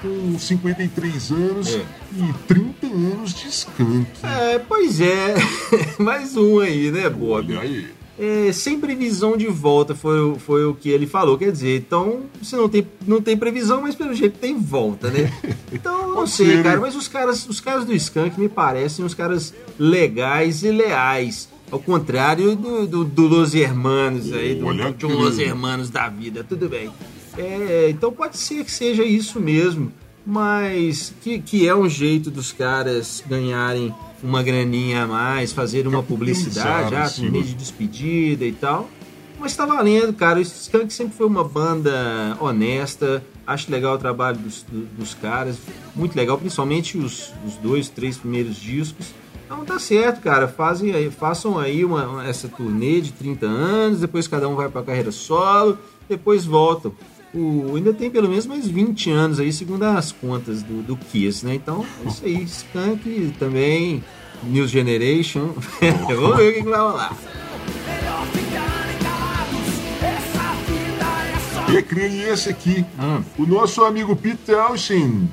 com 0.00 0.38
53 0.38 1.30
anos 1.30 1.74
é. 1.74 1.84
e 2.16 2.32
30 2.46 2.86
anos 2.86 3.34
de 3.34 3.48
skunk. 3.48 4.06
É, 4.22 4.58
pois 4.58 5.00
é. 5.00 5.34
Mais 5.98 6.36
um 6.36 6.60
aí, 6.60 6.90
né, 6.90 7.08
Bob? 7.08 7.56
Aí. 7.56 7.96
É, 8.18 8.50
sem 8.50 8.80
previsão 8.80 9.36
de 9.36 9.46
volta 9.46 9.94
foi, 9.94 10.38
foi 10.38 10.64
o 10.64 10.74
que 10.74 10.88
ele 10.88 11.06
falou. 11.06 11.36
Quer 11.36 11.52
dizer, 11.52 11.78
então 11.78 12.22
você 12.40 12.56
não 12.56 12.68
tem, 12.68 12.86
não 13.06 13.20
tem 13.20 13.36
previsão, 13.36 13.82
mas 13.82 13.94
pelo 13.94 14.14
jeito 14.14 14.38
tem 14.38 14.58
volta, 14.58 15.10
né? 15.10 15.30
Então, 15.72 16.14
não 16.14 16.26
sei, 16.26 16.62
cara, 16.62 16.80
mas 16.80 16.96
os 16.96 17.06
caras, 17.06 17.46
os 17.46 17.60
caras 17.60 17.84
do 17.84 17.92
Skunk 17.92 18.40
me 18.40 18.48
parecem 18.48 19.04
uns 19.04 19.12
caras 19.12 19.52
legais 19.78 20.62
e 20.62 20.70
leais. 20.70 21.48
Ao 21.70 21.78
contrário 21.78 22.54
do, 22.54 22.86
do, 22.86 23.04
do 23.04 23.26
Los 23.26 23.54
Hermanos 23.54 24.32
aí, 24.32 24.54
do, 24.54 24.72
do, 24.72 24.92
do 24.92 25.08
Los 25.08 25.38
Hermanos 25.38 25.90
da 25.90 26.08
vida, 26.08 26.44
tudo 26.44 26.68
bem. 26.68 26.90
É, 27.38 27.90
então 27.90 28.12
pode 28.12 28.38
ser 28.38 28.64
que 28.64 28.70
seja 28.70 29.04
isso 29.04 29.38
mesmo, 29.38 29.92
mas 30.24 31.14
que, 31.20 31.38
que 31.38 31.68
é 31.68 31.74
um 31.74 31.88
jeito 31.88 32.30
dos 32.30 32.50
caras 32.50 33.22
ganharem 33.26 33.94
uma 34.22 34.42
graninha 34.42 35.04
a 35.04 35.06
mais, 35.06 35.52
fazer 35.52 35.86
uma 35.86 36.02
publicidade, 36.02 36.94
ah, 36.94 37.08
turnê 37.08 37.42
de 37.42 37.54
despedida 37.54 38.44
e 38.44 38.52
tal. 38.52 38.88
Mas 39.38 39.54
tá 39.54 39.66
valendo, 39.66 40.14
cara. 40.14 40.38
O 40.38 40.42
Skank 40.42 40.92
sempre 40.92 41.14
foi 41.14 41.26
uma 41.26 41.44
banda 41.44 42.36
honesta. 42.40 43.22
Acho 43.46 43.70
legal 43.70 43.94
o 43.94 43.98
trabalho 43.98 44.38
dos, 44.38 44.64
dos 44.96 45.12
caras. 45.12 45.58
Muito 45.94 46.16
legal, 46.16 46.38
principalmente 46.38 46.96
os, 46.96 47.34
os 47.46 47.54
dois, 47.56 47.90
três 47.90 48.16
primeiros 48.16 48.56
discos. 48.56 49.08
Então 49.44 49.62
tá 49.62 49.78
certo, 49.78 50.22
cara. 50.22 50.48
Fazem 50.48 50.92
aí, 50.94 51.10
façam 51.10 51.58
aí 51.58 51.84
uma, 51.84 52.26
essa 52.26 52.48
turnê 52.48 53.02
de 53.02 53.12
30 53.12 53.46
anos, 53.46 54.00
depois 54.00 54.26
cada 54.26 54.48
um 54.48 54.56
vai 54.56 54.70
pra 54.70 54.82
carreira 54.82 55.12
solo, 55.12 55.78
depois 56.08 56.46
voltam 56.46 56.94
o, 57.36 57.76
ainda 57.76 57.92
tem 57.92 58.10
pelo 58.10 58.28
menos 58.28 58.46
mais 58.46 58.66
20 58.66 59.10
anos 59.10 59.38
aí, 59.40 59.52
segundo 59.52 59.84
as 59.84 60.10
contas 60.10 60.62
do, 60.62 60.82
do 60.82 60.96
Kiss, 60.96 61.44
né? 61.44 61.54
Então, 61.54 61.84
é 62.04 62.08
isso 62.08 62.24
aí. 62.24 62.42
Skunk 62.44 63.34
também, 63.38 64.02
New 64.42 64.66
Generation. 64.66 65.54
Vamos 66.08 66.36
ver 66.36 66.50
o 66.50 66.54
que, 66.54 66.62
que 66.62 66.68
vai 66.68 66.80
rolar. 66.80 67.16
E 71.68 72.22
esse 72.30 72.48
aqui, 72.48 72.84
hum. 72.98 73.22
o 73.38 73.46
nosso 73.46 73.84
amigo 73.84 74.14
Pete 74.14 74.38
Townshend 74.46 75.28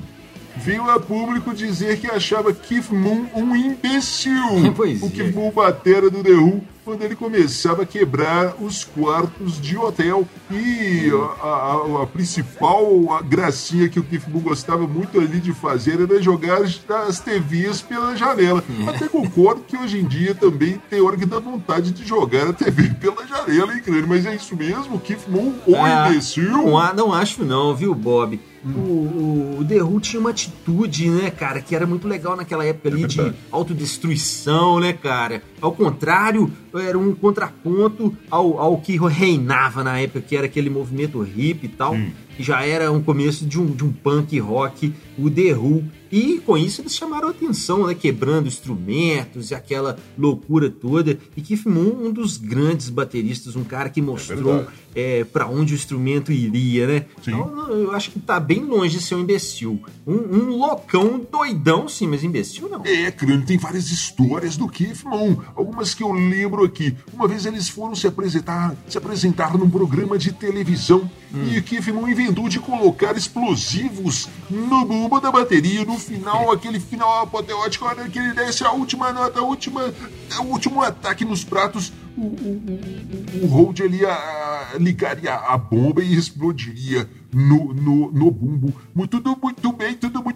veio 0.56 0.90
a 0.90 1.00
público 1.00 1.54
dizer 1.54 1.98
que 1.98 2.06
achava 2.08 2.52
Keith 2.52 2.90
Moon 2.90 3.26
um 3.34 3.56
imbecil. 3.56 4.34
Pois 4.76 5.02
o 5.02 5.10
Keith 5.10 5.28
é. 5.28 5.32
Moon 5.32 5.50
batera 5.50 6.10
do 6.10 6.22
The 6.22 6.32
Who 6.32 6.62
quando 6.84 7.02
ele 7.02 7.16
começava 7.16 7.82
a 7.82 7.86
quebrar 7.86 8.54
os 8.60 8.84
quartos 8.84 9.60
de 9.60 9.76
hotel. 9.76 10.28
E 10.50 11.10
a, 11.40 11.46
a, 11.46 12.02
a 12.02 12.06
principal 12.06 12.86
gracinha 13.28 13.88
que 13.88 13.98
o 13.98 14.04
Moon 14.28 14.40
gostava 14.40 14.86
muito 14.86 15.18
ali 15.18 15.40
de 15.40 15.52
fazer 15.52 16.00
era 16.00 16.22
jogar 16.22 16.62
as 16.62 17.20
TVs 17.20 17.80
pela 17.80 18.14
janela. 18.16 18.62
Hum. 18.68 18.88
Até 18.88 19.08
concordo 19.08 19.62
que 19.62 19.76
hoje 19.76 19.98
em 19.98 20.04
dia 20.04 20.34
também 20.34 20.80
tem 20.90 21.00
hora 21.00 21.16
que 21.16 21.26
dá 21.26 21.38
vontade 21.38 21.90
de 21.90 22.06
jogar 22.06 22.48
a 22.48 22.52
TV 22.52 22.90
pela 23.00 23.26
janela, 23.26 23.72
hein, 23.74 23.82
Mas 24.06 24.26
é 24.26 24.34
isso 24.34 24.56
mesmo? 24.56 25.00
Keith 25.00 25.26
Moon 25.28 25.54
ou 25.66 25.76
ah, 25.76 26.08
imbecil? 26.08 26.50
Não, 26.50 26.94
não 26.94 27.12
acho 27.12 27.44
não, 27.44 27.74
viu, 27.74 27.94
Bob? 27.94 28.38
O, 28.64 29.58
o, 29.60 29.64
The 29.68 29.82
Who 29.82 30.00
tinha 30.00 30.20
uma 30.20 30.30
atitude, 30.30 31.10
né, 31.10 31.30
cara, 31.30 31.60
que 31.60 31.74
era 31.74 31.86
muito 31.86 32.08
legal 32.08 32.34
naquela 32.34 32.64
época 32.64 32.88
ali 32.88 33.06
de 33.06 33.34
autodestruição, 33.50 34.80
né, 34.80 34.92
cara? 34.92 35.42
Ao 35.60 35.72
contrário, 35.72 36.50
era 36.74 36.98
um 36.98 37.14
contraponto 37.14 38.16
ao, 38.30 38.58
ao 38.58 38.78
que 38.78 38.96
reinava 38.96 39.84
na 39.84 39.98
época, 39.98 40.22
que 40.22 40.36
era 40.36 40.46
aquele 40.46 40.70
movimento 40.70 41.22
hip 41.24 41.66
e 41.66 41.68
tal. 41.68 41.94
Hum 41.94 42.10
já 42.38 42.64
era 42.64 42.90
um 42.90 43.02
começo 43.02 43.44
de 43.44 43.60
um, 43.60 43.66
de 43.66 43.84
um 43.84 43.92
punk 43.92 44.38
rock, 44.38 44.92
o 45.18 45.30
The 45.30 45.54
Who. 45.54 45.84
E 46.10 46.38
com 46.38 46.56
isso 46.56 46.80
eles 46.80 46.94
chamaram 46.94 47.28
a 47.28 47.30
atenção, 47.32 47.86
né? 47.86 47.94
Quebrando 47.94 48.46
instrumentos 48.46 49.50
e 49.50 49.54
aquela 49.54 49.98
loucura 50.16 50.70
toda. 50.70 51.18
E 51.36 51.40
Keith 51.40 51.66
Moon, 51.66 52.06
um 52.06 52.12
dos 52.12 52.36
grandes 52.36 52.88
bateristas, 52.88 53.56
um 53.56 53.64
cara 53.64 53.88
que 53.88 54.00
mostrou 54.00 54.60
é 54.60 54.66
é, 54.94 55.24
para 55.24 55.46
onde 55.46 55.74
o 55.74 55.76
instrumento 55.76 56.32
iria, 56.32 56.86
né? 56.86 57.06
Sim. 57.22 57.32
Então 57.32 57.68
eu 57.68 57.92
acho 57.92 58.10
que 58.10 58.20
tá 58.20 58.38
bem 58.38 58.64
longe 58.64 58.98
de 58.98 59.02
ser 59.02 59.16
um 59.16 59.20
imbecil. 59.20 59.82
Um, 60.06 60.14
um 60.14 60.56
loucão 60.56 61.20
doidão, 61.30 61.88
sim, 61.88 62.06
mas 62.06 62.22
imbecil 62.22 62.68
não. 62.68 62.84
É, 62.84 63.10
crânio, 63.10 63.44
tem 63.44 63.58
várias 63.58 63.90
histórias 63.90 64.56
do 64.56 64.68
Keith 64.68 65.02
Moon. 65.04 65.36
Algumas 65.56 65.94
que 65.94 66.02
eu 66.02 66.12
lembro 66.12 66.64
aqui. 66.64 66.96
Uma 67.12 67.26
vez 67.26 67.44
eles 67.44 67.68
foram 67.68 67.94
se 67.94 68.06
apresentar, 68.06 68.74
se 68.88 68.96
apresentar 68.96 69.58
num 69.58 69.68
programa 69.68 70.16
de 70.16 70.32
televisão 70.32 71.10
hum. 71.34 71.48
e 71.48 71.60
Keith 71.62 71.88
Moon 71.88 72.08
inventou 72.08 72.48
de 72.48 72.58
colocar 72.58 73.16
explosivos 73.16 74.28
no 74.48 74.84
bumbo 74.84 75.20
da 75.20 75.30
bateria. 75.30 75.84
No 75.84 75.98
final, 75.98 76.52
aquele 76.52 76.78
final 76.78 77.22
apoteótico, 77.22 77.84
a 77.84 77.88
hora 77.88 78.08
que 78.08 78.18
ele 78.18 78.32
desce 78.34 78.64
a 78.64 78.72
última 78.72 79.12
nota, 79.12 79.40
a 79.40 79.42
última, 79.42 79.92
o 80.40 80.42
último 80.44 80.82
ataque 80.82 81.24
nos 81.24 81.44
pratos, 81.44 81.92
o, 82.16 82.22
o, 82.22 83.42
o, 83.42 83.44
o 83.44 83.46
Hold 83.48 83.80
ali 83.80 84.06
a, 84.06 84.76
ligaria 84.78 85.34
a 85.34 85.58
bomba 85.58 86.02
e 86.02 86.14
explodiria 86.14 87.08
no, 87.32 87.74
no, 87.74 88.12
no 88.12 88.30
bumbo. 88.30 88.72
Tudo 89.10 89.36
muito 89.42 89.72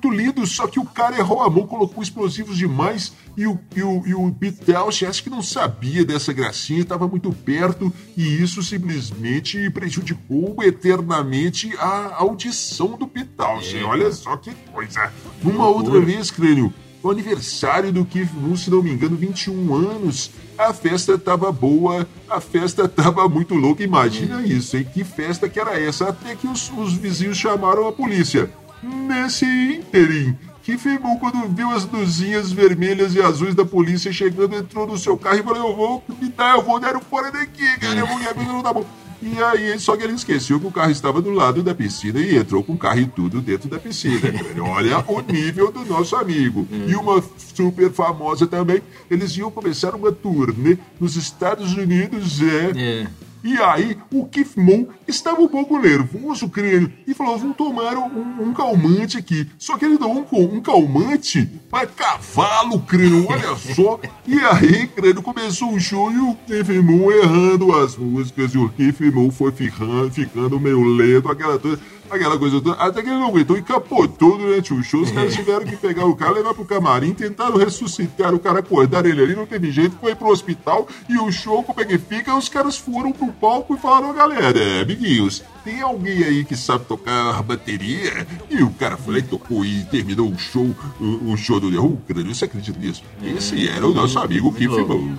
muito 0.08 0.10
lindo, 0.10 0.46
só 0.46 0.66
que 0.66 0.80
o 0.80 0.84
cara 0.84 1.18
errou 1.18 1.42
a 1.42 1.50
mão, 1.50 1.66
colocou 1.66 2.02
explosivos 2.02 2.56
demais 2.56 3.12
e 3.36 3.46
o, 3.46 3.58
e 3.76 3.82
o, 3.82 4.06
e 4.06 4.14
o 4.14 4.32
Pete 4.32 4.74
acho 4.74 5.22
que 5.22 5.30
não 5.30 5.42
sabia 5.42 6.04
dessa 6.04 6.32
gracinha, 6.32 6.80
estava 6.80 7.06
muito 7.06 7.32
perto 7.32 7.92
e 8.16 8.42
isso 8.42 8.62
simplesmente 8.62 9.70
prejudicou 9.70 10.56
eternamente 10.62 11.72
a 11.78 12.16
audição 12.16 12.96
do 12.96 13.06
Pete 13.06 13.28
É. 13.38 13.84
Olha 13.84 14.10
só 14.12 14.36
que 14.36 14.52
coisa. 14.72 15.12
Uma 15.42 15.68
outra 15.68 16.00
vez, 16.00 16.30
Crânio, 16.30 16.72
o 17.02 17.10
aniversário 17.10 17.92
do 17.92 18.04
Keith 18.04 18.32
Moon, 18.32 18.56
se 18.56 18.70
não 18.70 18.82
me 18.82 18.90
engano, 18.90 19.16
21 19.16 19.74
anos. 19.74 20.30
A 20.56 20.72
festa 20.72 21.16
tava 21.16 21.52
boa, 21.52 22.08
a 22.28 22.40
festa 22.40 22.88
tava 22.88 23.28
muito 23.28 23.54
louca. 23.54 23.82
Imagina 23.82 24.42
isso, 24.42 24.76
hein? 24.76 24.86
Que 24.92 25.04
festa 25.04 25.48
que 25.48 25.60
era 25.60 25.78
essa? 25.78 26.08
Até 26.08 26.34
que 26.34 26.48
os, 26.48 26.72
os 26.76 26.94
vizinhos 26.94 27.36
chamaram 27.38 27.86
a 27.86 27.92
polícia. 27.92 28.50
Nesse 28.82 29.44
ínterim, 29.44 30.36
Keith 30.62 31.00
Moon, 31.00 31.16
quando 31.16 31.48
viu 31.48 31.70
as 31.70 31.84
luzinhas 31.84 32.52
vermelhas 32.52 33.14
e 33.14 33.22
azuis 33.22 33.54
da 33.54 33.64
polícia 33.64 34.12
chegando, 34.12 34.54
entrou 34.54 34.86
no 34.86 34.98
seu 34.98 35.16
carro 35.16 35.38
e 35.38 35.42
falou: 35.42 35.70
Eu 35.70 35.76
vou 35.76 36.04
me 36.20 36.28
dar, 36.28 36.56
eu 36.56 36.62
vou 36.62 36.78
dar 36.78 37.00
fora 37.00 37.32
daqui, 37.32 37.78
cara, 37.78 37.98
eu 37.98 38.06
vou 38.06 38.18
me 38.18 38.44
não 38.44 38.62
tá 38.62 38.72
bom. 38.72 38.84
E 39.20 39.42
aí, 39.42 39.78
só 39.80 39.96
que 39.96 40.04
ele 40.04 40.12
esqueceu 40.12 40.60
que 40.60 40.66
o 40.66 40.70
carro 40.70 40.92
estava 40.92 41.20
do 41.20 41.30
lado 41.30 41.62
da 41.62 41.74
piscina 41.74 42.20
e 42.20 42.36
entrou 42.36 42.62
com 42.62 42.74
o 42.74 42.78
carro 42.78 43.00
e 43.00 43.06
tudo 43.06 43.40
dentro 43.40 43.68
da 43.68 43.78
piscina. 43.78 44.20
Olha 44.62 45.04
o 45.08 45.20
nível 45.20 45.72
do 45.72 45.84
nosso 45.84 46.14
amigo. 46.14 46.68
E 46.86 46.94
uma 46.94 47.22
super 47.36 47.90
famosa 47.90 48.46
também, 48.46 48.80
eles 49.10 49.36
iam 49.36 49.50
começar 49.50 49.94
uma 49.94 50.12
turnê 50.12 50.78
nos 51.00 51.16
Estados 51.16 51.74
Unidos, 51.74 52.40
é. 52.40 52.72
é 52.76 53.06
e 53.42 53.56
aí 53.58 53.96
o 54.12 54.26
Keith 54.26 54.56
Moon 54.56 54.86
estava 55.06 55.40
um 55.40 55.48
pouco 55.48 55.78
nervoso, 55.78 56.48
crânio, 56.48 56.92
e 57.06 57.14
falou: 57.14 57.38
vamos 57.38 57.56
tomar 57.56 57.96
um, 57.96 58.48
um, 58.48 58.52
calmante 58.52 59.16
aqui. 59.16 59.48
Só 59.58 59.78
que 59.78 59.84
ele 59.84 59.98
deu 59.98 60.10
um, 60.10 60.26
um 60.32 60.60
calmante 60.60 61.48
para 61.70 61.86
cavalo, 61.86 62.80
crânio, 62.80 63.26
olha 63.28 63.56
só. 63.56 64.00
E 64.26 64.38
aí, 64.38 64.86
crânio, 64.88 65.22
começou 65.22 65.72
o 65.72 65.80
show 65.80 66.10
e 66.10 66.18
o 66.18 66.36
Keith 66.46 66.82
Moon 66.82 67.10
errando 67.12 67.74
as 67.74 67.96
músicas, 67.96 68.52
e 68.54 68.58
o 68.58 68.68
Keith 68.68 69.00
Moon 69.12 69.30
foi 69.30 69.52
ficando, 69.52 70.10
ficando 70.10 70.58
meio 70.58 70.82
lento, 70.82 71.30
aquela 71.30 71.58
coisa. 71.58 71.80
Aquela 72.10 72.38
coisa 72.38 72.60
toda. 72.60 72.76
Até 72.76 73.02
que 73.02 73.08
ele 73.08 73.18
não 73.18 73.28
aguentou 73.28 73.56
e 73.56 73.62
capotou 73.62 74.38
durante 74.38 74.72
o 74.72 74.82
show. 74.82 75.02
Os 75.02 75.10
caras 75.10 75.34
tiveram 75.34 75.64
que 75.64 75.76
pegar 75.76 76.06
o 76.06 76.16
cara, 76.16 76.32
levar 76.32 76.54
pro 76.54 76.64
camarim, 76.64 77.14
tentaram 77.14 77.56
ressuscitar 77.56 78.34
o 78.34 78.38
cara, 78.38 78.60
acordar 78.60 79.06
ele 79.06 79.22
ali, 79.22 79.34
não 79.34 79.46
teve 79.46 79.70
jeito, 79.70 79.96
foi 80.00 80.14
pro 80.14 80.28
hospital 80.28 80.88
e 81.08 81.18
o 81.18 81.30
show, 81.30 81.62
como 81.62 81.80
é 81.80 81.84
que 81.84 81.98
fica? 81.98 82.34
Os 82.34 82.48
caras 82.48 82.76
foram 82.76 83.12
pro 83.12 83.32
palco 83.32 83.74
e 83.74 83.78
falaram, 83.78 84.12
galera, 84.12 84.82
amiguinhos, 84.82 85.42
tem 85.64 85.80
alguém 85.80 86.24
aí 86.24 86.44
que 86.44 86.56
sabe 86.56 86.84
tocar 86.84 87.42
bateria? 87.42 88.26
E 88.50 88.62
o 88.62 88.70
cara 88.70 88.96
foi 88.96 89.14
lá 89.14 89.18
e 89.20 89.22
tocou 89.22 89.64
e 89.64 89.84
terminou 89.84 90.30
o 90.30 90.38
show, 90.38 90.74
o, 91.00 91.32
o 91.32 91.36
show 91.36 91.60
do 91.60 91.70
The 91.70 91.78
Who. 91.78 91.98
Você 92.28 92.44
acredita 92.44 92.78
nisso? 92.78 93.02
Esse 93.22 93.68
era 93.68 93.86
o 93.86 93.94
nosso 93.94 94.18
amigo 94.18 94.52
Keith 94.52 94.70
Moon. 94.70 95.16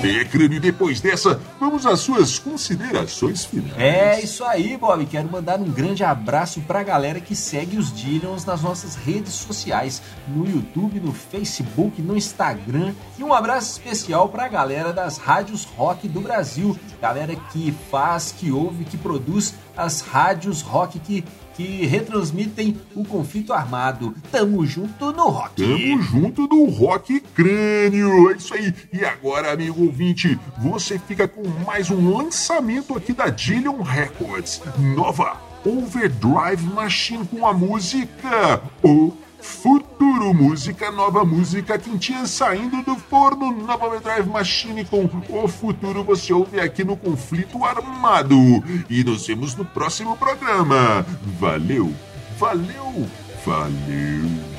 É, 0.00 0.24
crânio, 0.24 0.60
depois 0.60 1.00
dessa, 1.00 1.40
vamos 1.58 1.84
às 1.84 1.98
suas 1.98 2.38
considerações 2.38 3.44
finais. 3.44 3.76
É 3.76 4.20
isso 4.20 4.44
aí, 4.44 4.76
Bob. 4.76 5.04
Quero 5.06 5.28
mandar 5.28 5.58
um 5.58 5.68
grande 5.70 6.04
abraço 6.04 6.60
pra 6.60 6.84
galera 6.84 7.20
que 7.20 7.34
segue 7.34 7.76
os 7.76 7.92
Dillions 7.92 8.44
nas 8.44 8.62
nossas 8.62 8.94
redes 8.94 9.32
sociais, 9.34 10.00
no 10.28 10.48
YouTube, 10.48 11.00
no 11.00 11.12
Facebook, 11.12 12.00
no 12.00 12.16
Instagram. 12.16 12.94
E 13.18 13.24
um 13.24 13.32
abraço 13.32 13.72
especial 13.72 14.28
pra 14.28 14.46
galera 14.46 14.92
das 14.92 15.18
rádios 15.18 15.64
rock 15.64 16.06
do 16.06 16.20
Brasil. 16.20 16.78
Galera 17.02 17.34
que 17.52 17.74
faz, 17.90 18.32
que 18.36 18.52
ouve, 18.52 18.84
que 18.84 18.96
produz 18.96 19.54
as 19.76 20.00
rádios 20.00 20.62
rock 20.62 21.00
que 21.00 21.24
que 21.58 21.84
retransmitem 21.86 22.76
o 22.94 23.04
conflito 23.04 23.52
armado. 23.52 24.14
Tamo 24.30 24.64
junto 24.64 25.12
no 25.12 25.28
rock. 25.28 25.60
Tamo 25.60 26.02
junto 26.02 26.46
no 26.46 26.66
rock 26.66 27.18
crânio. 27.34 28.30
É 28.30 28.36
isso 28.36 28.54
aí. 28.54 28.72
E 28.92 29.04
agora, 29.04 29.52
amigo 29.52 29.82
ouvinte, 29.82 30.38
você 30.56 31.00
fica 31.00 31.26
com 31.26 31.42
mais 31.66 31.90
um 31.90 32.16
lançamento 32.16 32.96
aqui 32.96 33.12
da 33.12 33.28
Dillion 33.28 33.82
Records. 33.82 34.62
Nova 34.78 35.36
Overdrive 35.66 36.62
Machine 36.72 37.26
com 37.26 37.44
a 37.44 37.52
música 37.52 38.62
O 38.80 39.12
Futuro 39.40 40.34
Música, 40.34 40.90
nova 40.90 41.24
música 41.24 41.78
quentinha 41.78 42.26
saindo 42.26 42.82
do 42.82 42.96
forno, 42.96 43.50
nova 43.50 43.86
Overdrive 43.86 44.28
Machine 44.28 44.84
com 44.84 45.08
O 45.28 45.48
Futuro 45.48 46.02
você 46.04 46.32
ouve 46.32 46.60
aqui 46.60 46.84
no 46.84 46.96
Conflito 46.96 47.64
Armado. 47.64 48.36
E 48.90 49.04
nos 49.04 49.26
vemos 49.26 49.54
no 49.54 49.64
próximo 49.64 50.16
programa. 50.16 51.06
Valeu, 51.38 51.92
valeu, 52.38 53.06
valeu. 53.44 54.57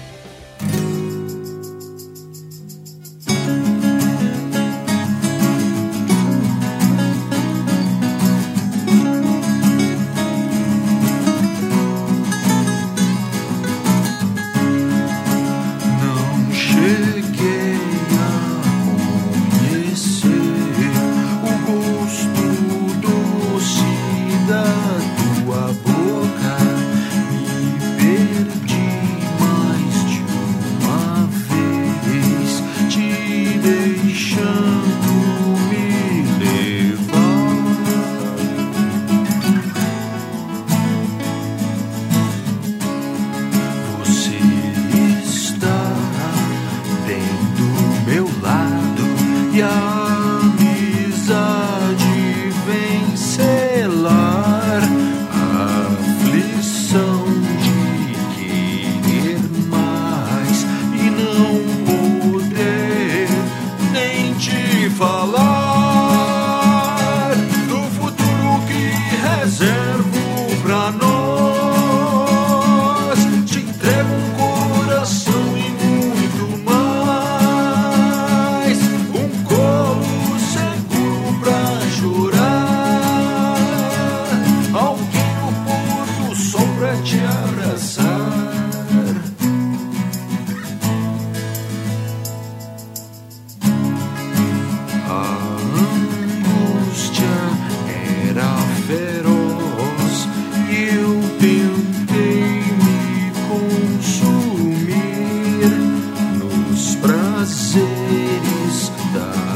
Da 108.70 108.76
cidade, 108.76 109.49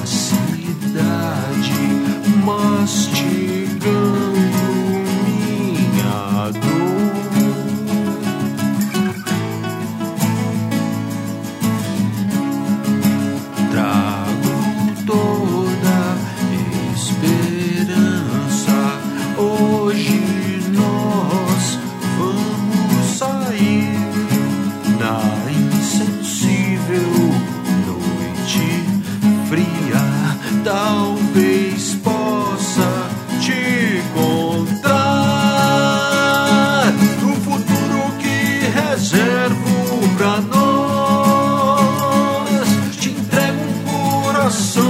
corazón. 44.44 44.83